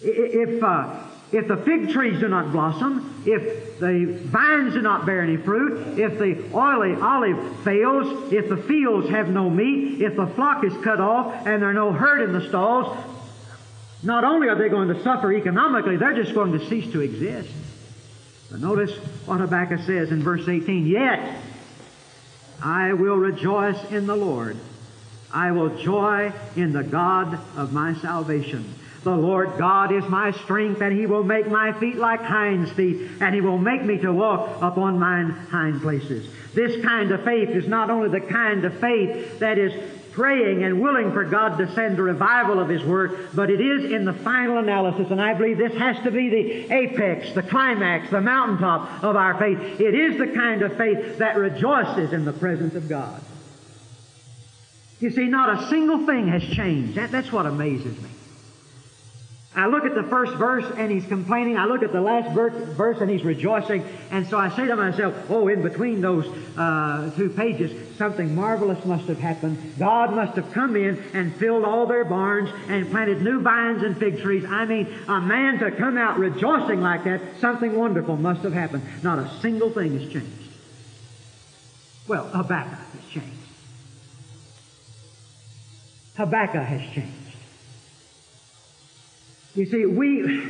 If, 0.00 0.62
uh, 0.62 1.02
if 1.32 1.48
the 1.48 1.56
fig 1.58 1.90
trees 1.90 2.20
do 2.20 2.28
not 2.28 2.52
blossom, 2.52 3.22
if 3.26 3.78
the 3.78 4.20
vines 4.24 4.74
do 4.74 4.82
not 4.82 5.06
bear 5.06 5.22
any 5.22 5.36
fruit, 5.36 5.98
if 5.98 6.18
the 6.18 6.56
oily 6.56 6.94
olive 6.94 7.60
fails, 7.64 8.32
if 8.32 8.48
the 8.48 8.56
fields 8.56 9.08
have 9.10 9.28
no 9.28 9.50
meat, 9.50 10.00
if 10.02 10.16
the 10.16 10.26
flock 10.28 10.64
is 10.64 10.72
cut 10.84 11.00
off 11.00 11.46
and 11.46 11.62
there 11.62 11.70
are 11.70 11.74
no 11.74 11.92
herd 11.92 12.22
in 12.22 12.32
the 12.32 12.48
stalls, 12.48 12.96
not 14.02 14.24
only 14.24 14.48
are 14.48 14.56
they 14.56 14.68
going 14.68 14.88
to 14.88 15.02
suffer 15.02 15.32
economically, 15.32 15.96
they're 15.96 16.14
just 16.14 16.34
going 16.34 16.52
to 16.58 16.68
cease 16.68 16.90
to 16.92 17.00
exist. 17.00 17.50
But 18.50 18.60
notice 18.60 18.92
what 19.26 19.40
Habakkuk 19.40 19.80
says 19.86 20.10
in 20.10 20.22
verse 20.22 20.48
18 20.48 20.86
Yet 20.86 21.40
I 22.62 22.92
will 22.92 23.16
rejoice 23.16 23.78
in 23.90 24.06
the 24.06 24.16
Lord. 24.16 24.56
I 25.32 25.52
will 25.52 25.76
joy 25.82 26.32
in 26.56 26.72
the 26.72 26.82
God 26.82 27.38
of 27.56 27.72
my 27.72 27.94
salvation. 27.94 28.74
The 29.04 29.16
Lord 29.16 29.56
God 29.56 29.92
is 29.92 30.04
my 30.08 30.32
strength, 30.32 30.82
and 30.82 30.98
He 30.98 31.06
will 31.06 31.22
make 31.22 31.48
my 31.48 31.72
feet 31.78 31.96
like 31.96 32.20
hinds' 32.20 32.70
feet, 32.72 33.08
and 33.20 33.34
He 33.34 33.40
will 33.40 33.56
make 33.56 33.82
me 33.82 33.96
to 33.98 34.12
walk 34.12 34.60
upon 34.60 34.98
mine 34.98 35.30
hind 35.30 35.80
places. 35.80 36.28
This 36.52 36.84
kind 36.84 37.10
of 37.12 37.24
faith 37.24 37.50
is 37.50 37.66
not 37.66 37.88
only 37.88 38.10
the 38.10 38.26
kind 38.26 38.64
of 38.64 38.78
faith 38.78 39.38
that 39.38 39.56
is 39.56 39.72
praying 40.20 40.62
and 40.64 40.82
willing 40.82 41.12
for 41.12 41.24
God 41.24 41.56
to 41.56 41.74
send 41.74 41.98
a 41.98 42.02
revival 42.02 42.60
of 42.60 42.68
His 42.68 42.84
Word, 42.84 43.30
but 43.32 43.48
it 43.48 43.58
is 43.58 43.90
in 43.90 44.04
the 44.04 44.12
final 44.12 44.58
analysis, 44.58 45.10
and 45.10 45.20
I 45.20 45.32
believe 45.32 45.56
this 45.56 45.72
has 45.78 45.96
to 46.04 46.10
be 46.10 46.28
the 46.28 46.74
apex, 46.74 47.32
the 47.32 47.42
climax, 47.42 48.10
the 48.10 48.20
mountaintop 48.20 49.02
of 49.02 49.16
our 49.16 49.38
faith. 49.38 49.80
It 49.80 49.94
is 49.94 50.18
the 50.18 50.26
kind 50.26 50.60
of 50.60 50.76
faith 50.76 51.18
that 51.18 51.38
rejoices 51.38 52.12
in 52.12 52.26
the 52.26 52.34
presence 52.34 52.74
of 52.74 52.86
God. 52.86 53.22
You 54.98 55.10
see, 55.10 55.24
not 55.24 55.62
a 55.62 55.68
single 55.70 56.04
thing 56.04 56.28
has 56.28 56.42
changed. 56.42 56.96
That, 56.96 57.10
that's 57.10 57.32
what 57.32 57.46
amazes 57.46 57.98
me. 58.02 58.09
I 59.54 59.66
look 59.66 59.84
at 59.84 59.96
the 59.96 60.04
first 60.04 60.32
verse 60.34 60.64
and 60.76 60.92
he's 60.92 61.04
complaining. 61.06 61.56
I 61.58 61.64
look 61.64 61.82
at 61.82 61.92
the 61.92 62.00
last 62.00 62.32
verse 62.32 63.00
and 63.00 63.10
he's 63.10 63.24
rejoicing. 63.24 63.84
And 64.12 64.24
so 64.28 64.38
I 64.38 64.48
say 64.54 64.66
to 64.66 64.76
myself, 64.76 65.28
oh, 65.28 65.48
in 65.48 65.62
between 65.62 66.00
those 66.00 66.24
uh, 66.56 67.10
two 67.16 67.30
pages, 67.30 67.96
something 67.96 68.32
marvelous 68.32 68.84
must 68.84 69.08
have 69.08 69.18
happened. 69.18 69.74
God 69.76 70.14
must 70.14 70.36
have 70.36 70.52
come 70.52 70.76
in 70.76 71.02
and 71.14 71.34
filled 71.34 71.64
all 71.64 71.86
their 71.86 72.04
barns 72.04 72.48
and 72.68 72.88
planted 72.92 73.22
new 73.22 73.40
vines 73.40 73.82
and 73.82 73.98
fig 73.98 74.20
trees. 74.20 74.44
I 74.44 74.66
mean, 74.66 74.86
a 75.08 75.20
man 75.20 75.58
to 75.58 75.72
come 75.72 75.98
out 75.98 76.16
rejoicing 76.16 76.80
like 76.80 77.02
that, 77.04 77.20
something 77.40 77.76
wonderful 77.76 78.16
must 78.16 78.42
have 78.42 78.52
happened. 78.52 78.84
Not 79.02 79.18
a 79.18 79.28
single 79.40 79.70
thing 79.70 79.98
has 79.98 80.12
changed. 80.12 80.28
Well, 82.06 82.28
Habakkuk 82.28 82.78
has 82.78 83.10
changed. 83.10 83.36
Habakkuk 86.16 86.62
has 86.62 86.94
changed. 86.94 87.19
You 89.54 89.66
see, 89.66 89.84
we, 89.84 90.42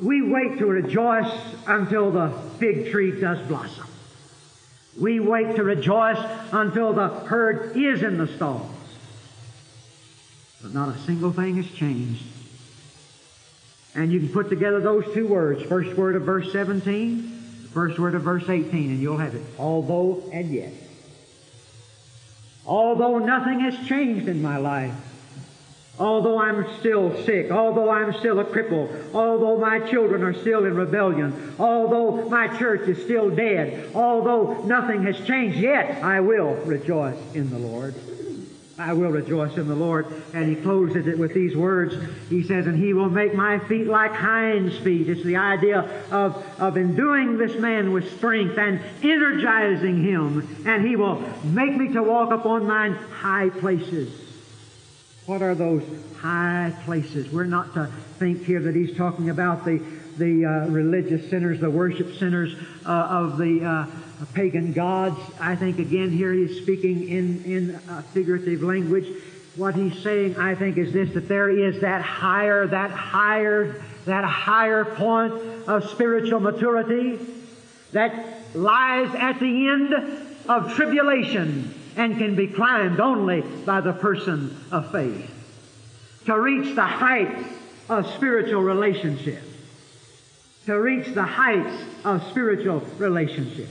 we 0.00 0.22
wait 0.22 0.58
to 0.58 0.66
rejoice 0.66 1.32
until 1.66 2.10
the 2.10 2.30
fig 2.58 2.90
tree 2.90 3.20
does 3.20 3.38
blossom. 3.48 3.86
We 5.00 5.20
wait 5.20 5.56
to 5.56 5.64
rejoice 5.64 6.18
until 6.52 6.92
the 6.92 7.08
herd 7.08 7.76
is 7.76 8.02
in 8.02 8.18
the 8.18 8.26
stalls. 8.28 8.70
But 10.62 10.74
not 10.74 10.94
a 10.94 10.98
single 11.00 11.32
thing 11.32 11.56
has 11.56 11.70
changed. 11.70 12.24
And 13.94 14.12
you 14.12 14.20
can 14.20 14.28
put 14.28 14.48
together 14.48 14.80
those 14.80 15.04
two 15.14 15.26
words, 15.26 15.62
first 15.62 15.96
word 15.96 16.14
of 16.14 16.22
verse 16.22 16.52
17, 16.52 17.68
first 17.72 17.98
word 17.98 18.14
of 18.14 18.22
verse 18.22 18.48
18, 18.48 18.90
and 18.90 19.00
you'll 19.00 19.18
have 19.18 19.34
it. 19.34 19.42
Although 19.58 20.22
and 20.32 20.50
yet. 20.50 20.72
Although 22.66 23.18
nothing 23.18 23.60
has 23.60 23.86
changed 23.86 24.28
in 24.28 24.42
my 24.42 24.58
life, 24.58 24.94
although 25.98 26.38
I'm 26.38 26.66
still 26.78 27.24
sick, 27.24 27.50
although 27.50 27.90
I'm 27.90 28.12
still 28.14 28.40
a 28.40 28.44
cripple, 28.44 29.14
although 29.14 29.58
my 29.58 29.80
children 29.80 30.22
are 30.22 30.34
still 30.34 30.64
in 30.64 30.74
rebellion, 30.74 31.54
although 31.58 32.28
my 32.28 32.56
church 32.58 32.88
is 32.88 33.02
still 33.04 33.30
dead, 33.30 33.94
although 33.94 34.62
nothing 34.64 35.02
has 35.04 35.16
changed 35.26 35.58
yet, 35.58 36.02
I 36.02 36.20
will 36.20 36.54
rejoice 36.54 37.18
in 37.34 37.50
the 37.50 37.58
Lord. 37.58 37.94
I 38.78 38.92
will 38.92 39.10
rejoice 39.10 39.56
in 39.56 39.66
the 39.66 39.74
Lord. 39.74 40.06
And 40.32 40.48
he 40.48 40.62
closes 40.62 41.08
it 41.08 41.18
with 41.18 41.34
these 41.34 41.56
words. 41.56 41.96
He 42.30 42.44
says, 42.44 42.66
And 42.66 42.76
he 42.76 42.92
will 42.92 43.10
make 43.10 43.34
my 43.34 43.58
feet 43.58 43.88
like 43.88 44.12
hinds' 44.12 44.78
feet. 44.78 45.08
It's 45.08 45.24
the 45.24 45.36
idea 45.36 45.80
of, 46.12 46.60
of 46.60 46.76
enduing 46.76 47.38
this 47.38 47.58
man 47.58 47.92
with 47.92 48.16
strength 48.16 48.56
and 48.56 48.80
energizing 49.02 50.04
him. 50.04 50.64
And 50.64 50.86
he 50.86 50.94
will 50.94 51.20
make 51.42 51.76
me 51.76 51.92
to 51.94 52.02
walk 52.04 52.30
upon 52.30 52.68
mine 52.68 52.94
high 52.94 53.50
places. 53.50 54.27
What 55.28 55.42
are 55.42 55.54
those 55.54 55.82
high 56.16 56.72
places? 56.86 57.30
We're 57.30 57.44
not 57.44 57.74
to 57.74 57.90
think 58.18 58.44
here 58.44 58.60
that 58.60 58.74
he's 58.74 58.96
talking 58.96 59.28
about 59.28 59.62
the, 59.62 59.76
the 60.16 60.46
uh, 60.46 60.70
religious 60.70 61.28
centers, 61.28 61.60
the 61.60 61.68
worship 61.68 62.14
centers 62.14 62.56
uh, 62.86 62.90
of 62.90 63.36
the 63.36 63.62
uh, 63.62 64.24
pagan 64.32 64.72
gods. 64.72 65.20
I 65.38 65.54
think 65.54 65.80
again 65.80 66.10
here 66.10 66.32
he's 66.32 66.62
speaking 66.62 67.10
in, 67.10 67.44
in 67.44 67.78
figurative 68.14 68.62
language. 68.62 69.06
What 69.56 69.74
he's 69.74 70.02
saying, 70.02 70.38
I 70.38 70.54
think, 70.54 70.78
is 70.78 70.94
this 70.94 71.12
that 71.12 71.28
there 71.28 71.50
is 71.50 71.82
that 71.82 72.00
higher, 72.00 72.66
that 72.66 72.90
higher, 72.90 73.84
that 74.06 74.24
higher 74.24 74.86
point 74.86 75.34
of 75.68 75.90
spiritual 75.90 76.40
maturity 76.40 77.18
that 77.92 78.56
lies 78.56 79.14
at 79.14 79.38
the 79.40 79.68
end 79.68 79.92
of 80.48 80.72
tribulation 80.72 81.77
and 81.98 82.16
can 82.16 82.36
be 82.36 82.46
climbed 82.46 83.00
only 83.00 83.40
by 83.40 83.80
the 83.80 83.92
person 83.92 84.56
of 84.70 84.90
faith. 84.92 85.28
To 86.26 86.40
reach 86.40 86.76
the 86.76 86.84
heights 86.84 87.44
of 87.88 88.06
spiritual 88.14 88.62
relationship. 88.62 89.42
To 90.66 90.74
reach 90.80 91.12
the 91.12 91.24
heights 91.24 91.82
of 92.04 92.22
spiritual 92.30 92.80
relationship. 92.98 93.68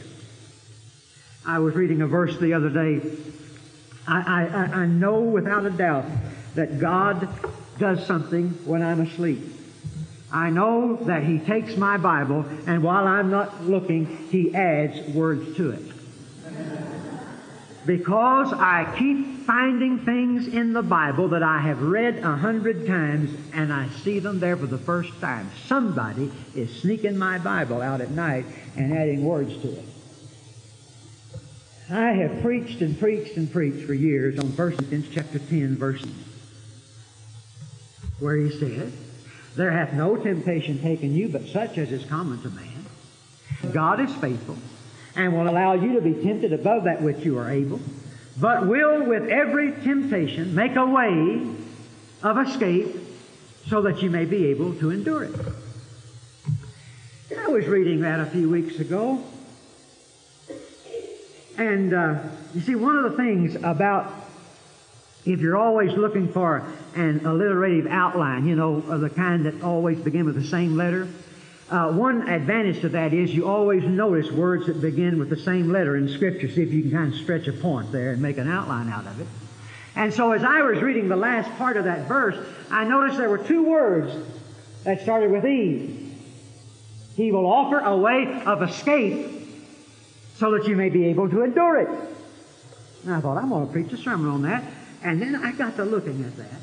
I 1.46 1.60
was 1.60 1.74
reading 1.74 2.02
a 2.02 2.08
verse 2.08 2.38
the 2.38 2.54
other 2.54 2.70
day. 2.70 3.02
I, 4.06 4.20
I, 4.20 4.82
I 4.82 4.86
know 4.88 5.22
without 5.22 5.66
a 5.66 5.70
doubt 5.70 6.06
that 6.56 6.80
God 6.80 7.30
does 7.80 8.06
something 8.06 8.50
when 8.66 8.84
I'm 8.84 9.00
asleep. 9.00 9.40
I 10.34 10.50
know 10.50 10.98
that 11.06 11.24
He 11.24 11.40
takes 11.40 11.78
my 11.78 11.96
Bible 11.96 12.46
and 12.66 12.84
while 12.84 13.08
I'm 13.08 13.32
not 13.32 13.63
looking, 13.63 14.28
He 14.30 14.54
adds 14.54 15.00
words 15.13 15.56
to 15.56 15.72
it 15.72 15.94
because 17.88 18.52
I 18.52 18.93
keep 19.00 19.45
finding 19.45 20.00
things 20.00 20.45
in 20.45 20.73
the 20.73 20.84
Bible 20.84 21.30
that 21.30 21.41
I 21.41 21.60
have 21.60 21.82
read 21.82 22.17
a 22.17 22.36
hundred 22.36 22.86
times 22.86 23.32
and 23.54 23.71
I 23.71 23.88
see 24.04 24.19
them 24.19 24.41
there 24.41 24.58
for 24.58 24.65
the 24.65 24.78
first 24.78 25.19
time. 25.21 25.50
Somebody 25.67 26.30
is 26.54 26.69
sneaking 26.82 27.17
my 27.17 27.38
Bible 27.38 27.82
out 27.82 28.02
at 28.02 28.12
night 28.12 28.45
and 28.76 28.93
adding 28.93 29.23
words 29.23 29.56
to 29.62 29.71
it. 29.71 29.86
I 31.89 32.12
have 32.12 32.41
preached 32.41 32.82
and 32.82 33.00
preached 33.00 33.38
and 33.38 33.50
preached 33.50 33.88
for 33.88 33.93
years 33.93 34.38
on 34.38 34.47
1 34.47 34.56
Corinthians 34.56 35.08
chapter 35.10 35.39
10, 35.39 35.78
verse 35.78 36.06
where 38.19 38.36
he 38.36 38.52
said, 38.52 38.91
There 39.56 39.71
hath 39.71 39.93
no 39.93 40.17
temptation 40.17 40.82
taken 40.82 41.15
you 41.15 41.30
but 41.30 41.47
such 41.47 41.78
as 41.78 41.93
is 41.93 42.04
common 42.04 42.41
to 42.41 42.50
man. 42.50 42.86
God 43.71 44.02
is 44.02 44.13
faithful 44.15 44.58
and 45.18 45.34
will 45.34 45.50
allow 45.50 45.74
you 45.74 45.94
to 45.94 46.02
be 46.02 46.14
tempted 46.14 46.54
above 46.54 46.86
that 46.86 47.02
which 47.02 47.26
you 47.26 47.38
are 47.38 47.50
able, 47.50 47.82
but 48.40 48.68
will 48.68 49.04
with 49.04 49.28
every 49.30 49.72
temptation 49.72 50.54
make 50.54 50.76
a 50.76 50.86
way 50.86 51.42
of 52.24 52.38
escape 52.38 52.96
so 53.68 53.82
that 53.82 54.02
you 54.02 54.10
may 54.10 54.26
be 54.26 54.46
able 54.46 54.76
to 54.76 54.92
endure 54.92 55.24
it. 55.24 55.36
I 57.38 57.48
was 57.48 57.66
reading 57.66 58.02
that 58.02 58.20
a 58.20 58.26
few 58.28 58.50
weeks 58.50 58.80
ago. 58.80 59.24
And 61.58 61.94
uh, 61.94 62.20
you 62.54 62.62
see, 62.62 62.76
one 62.76 62.96
of 62.96 63.12
the 63.12 63.18
things 63.18 63.56
about 63.56 64.14
if 65.26 65.42
you're 65.42 65.58
always 65.58 65.92
looking 65.94 66.32
for 66.32 66.64
an 66.96 67.26
alliterative 67.26 67.88
outline, 67.88 68.48
you 68.48 68.56
know, 68.56 68.76
of 68.88 69.02
the 69.02 69.10
kind 69.10 69.46
that 69.46 69.62
always 69.62 70.00
begin 70.00 70.26
with 70.26 70.36
the 70.36 70.44
same 70.44 70.78
letter, 70.78 71.08
uh, 71.70 71.92
one 71.92 72.30
advantage 72.30 72.82
to 72.82 72.90
that 72.90 73.14
is 73.14 73.34
you 73.34 73.48
always 73.48 73.84
notice 73.84 74.32
words 74.32 74.68
that 74.68 74.80
begin 74.80 75.20
with 75.20 75.30
the 75.30 75.38
same 75.38 75.70
letter 75.70 75.98
in 75.98 76.08
Scripture. 76.08 76.50
See 76.50 76.62
if 76.62 76.72
you 76.72 76.84
can 76.84 76.92
kind 76.92 77.14
of 77.14 77.20
stretch 77.20 77.48
a 77.48 77.54
point 77.54 77.92
there 77.92 78.12
and 78.12 78.22
make 78.22 78.38
an 78.38 78.50
outline 78.50 78.90
out 78.90 79.06
of 79.06 79.20
it. 79.20 79.28
And 79.96 80.14
so 80.14 80.32
as 80.32 80.44
I 80.44 80.62
was 80.62 80.82
reading 80.82 81.10
the 81.10 81.18
last 81.18 81.50
part 81.58 81.76
of 81.76 81.86
that 81.86 82.08
verse, 82.08 82.38
I 82.72 82.86
noticed 82.86 83.18
there 83.18 83.30
were 83.30 83.38
two 83.38 83.64
words 83.64 84.16
that 84.84 85.02
started 85.02 85.32
with 85.32 85.46
E. 85.46 86.14
He 87.16 87.32
will 87.32 87.48
offer 87.48 87.80
a 87.80 87.98
way 87.98 88.42
of 88.46 88.62
escape 88.62 89.28
so 90.36 90.52
that 90.52 90.68
you 90.68 90.76
may 90.76 90.90
be 90.90 91.06
able 91.08 91.30
to 91.30 91.44
endure 91.44 91.78
it. 91.78 91.90
And 93.04 93.14
I 93.14 93.20
thought, 93.20 93.38
I'm 93.38 93.50
going 93.50 93.66
to 93.66 93.74
preach 93.74 93.92
a 93.92 93.98
sermon 93.98 94.30
on 94.30 94.44
that. 94.44 94.64
And 95.04 95.22
then 95.22 95.36
I 95.36 95.52
got 95.52 95.76
to 95.78 95.84
looking 95.84 96.24
at 96.24 96.38
that. 96.38 96.62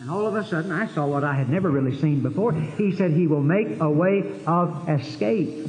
And 0.00 0.10
all 0.10 0.26
of 0.26 0.36
a 0.36 0.46
sudden, 0.46 0.70
I 0.70 0.86
saw 0.86 1.06
what 1.06 1.24
I 1.24 1.34
had 1.34 1.48
never 1.48 1.70
really 1.70 1.98
seen 1.98 2.20
before. 2.20 2.52
He 2.52 2.94
said, 2.94 3.12
He 3.12 3.26
will 3.26 3.42
make 3.42 3.80
a 3.80 3.90
way 3.90 4.40
of 4.46 4.88
escape. 4.88 5.66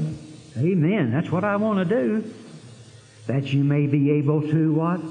Amen. 0.58 1.12
That's 1.12 1.32
what 1.32 1.44
I 1.44 1.56
want 1.56 1.80
to 1.80 1.86
do. 1.86 2.34
That 3.26 3.46
you 3.54 3.63
may 3.63 3.88
be 3.88 4.12
able 4.12 4.42
to 4.42 4.74
what? 4.74 5.02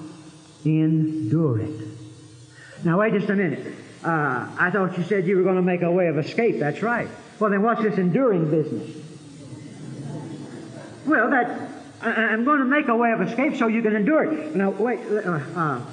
Endure 0.65 1.61
it. 1.61 1.89
Now, 2.85 3.01
wait 3.01 3.13
just 3.13 3.29
a 3.29 3.35
minute. 3.35 3.75
Uh, 4.05 4.49
I 4.59 4.71
thought 4.71 4.97
you 4.97 5.05
said 5.05 5.27
you 5.27 5.37
were 5.37 5.43
going 5.43 5.57
to 5.57 5.63
make 5.63 5.83
a 5.83 5.91
way 5.91 6.07
of 6.07 6.19
escape. 6.19 6.61
That's 6.61 6.83
right. 6.83 7.09
Well, 7.41 7.51
then 7.51 7.63
what's 7.63 7.83
this 7.83 7.99
enduring 7.99 8.51
business? 8.51 8.97
Well, 11.07 11.31
that 11.31 11.69
I, 12.01 12.35
am 12.35 12.45
going 12.45 12.61
to 12.61 12.65
make 12.65 12.87
a 12.87 12.97
way 12.97 13.11
of 13.11 13.23
escape 13.23 13.57
so 13.57 13.67
you 13.67 13.83
can 13.83 13.97
endure 13.97 14.33
it. 14.33 14.55
Now, 14.55 14.71
wait. 14.71 15.01
Uh, 15.01 15.41
uh, 15.57 15.85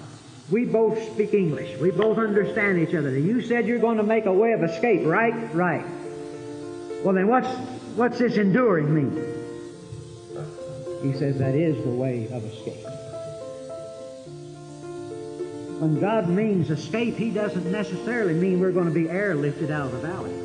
we 0.52 0.66
both 0.66 1.12
speak 1.14 1.34
English. 1.34 1.80
We 1.80 1.92
both 1.92 2.18
understand 2.18 2.78
each 2.78 2.94
other. 2.94 3.18
You 3.18 3.42
said 3.42 3.66
you're 3.66 3.80
going 3.80 3.98
to 3.98 4.04
make 4.04 4.26
a 4.26 4.34
way 4.34 4.52
of 4.52 4.64
escape, 4.64 5.06
right? 5.06 5.54
Right. 5.54 5.86
Well, 7.04 7.16
then 7.16 7.28
what's, 7.28 7.48
what's 7.96 8.20
this 8.20 8.38
enduring 8.38 8.94
mean? 8.94 9.36
He 11.02 11.18
says 11.18 11.38
that 11.40 11.56
is 11.56 11.84
the 11.84 11.90
way 11.90 12.28
of 12.32 12.44
escape. 12.46 12.86
When 15.80 16.00
God 16.00 16.30
means 16.30 16.70
escape, 16.70 17.18
He 17.18 17.32
doesn't 17.32 17.70
necessarily 17.72 18.34
mean 18.34 18.60
we're 18.60 18.72
going 18.72 18.88
to 18.88 18.94
be 18.94 19.06
airlifted 19.06 19.72
out 19.72 19.88
of 19.88 19.92
the 19.94 20.08
valley. 20.08 20.45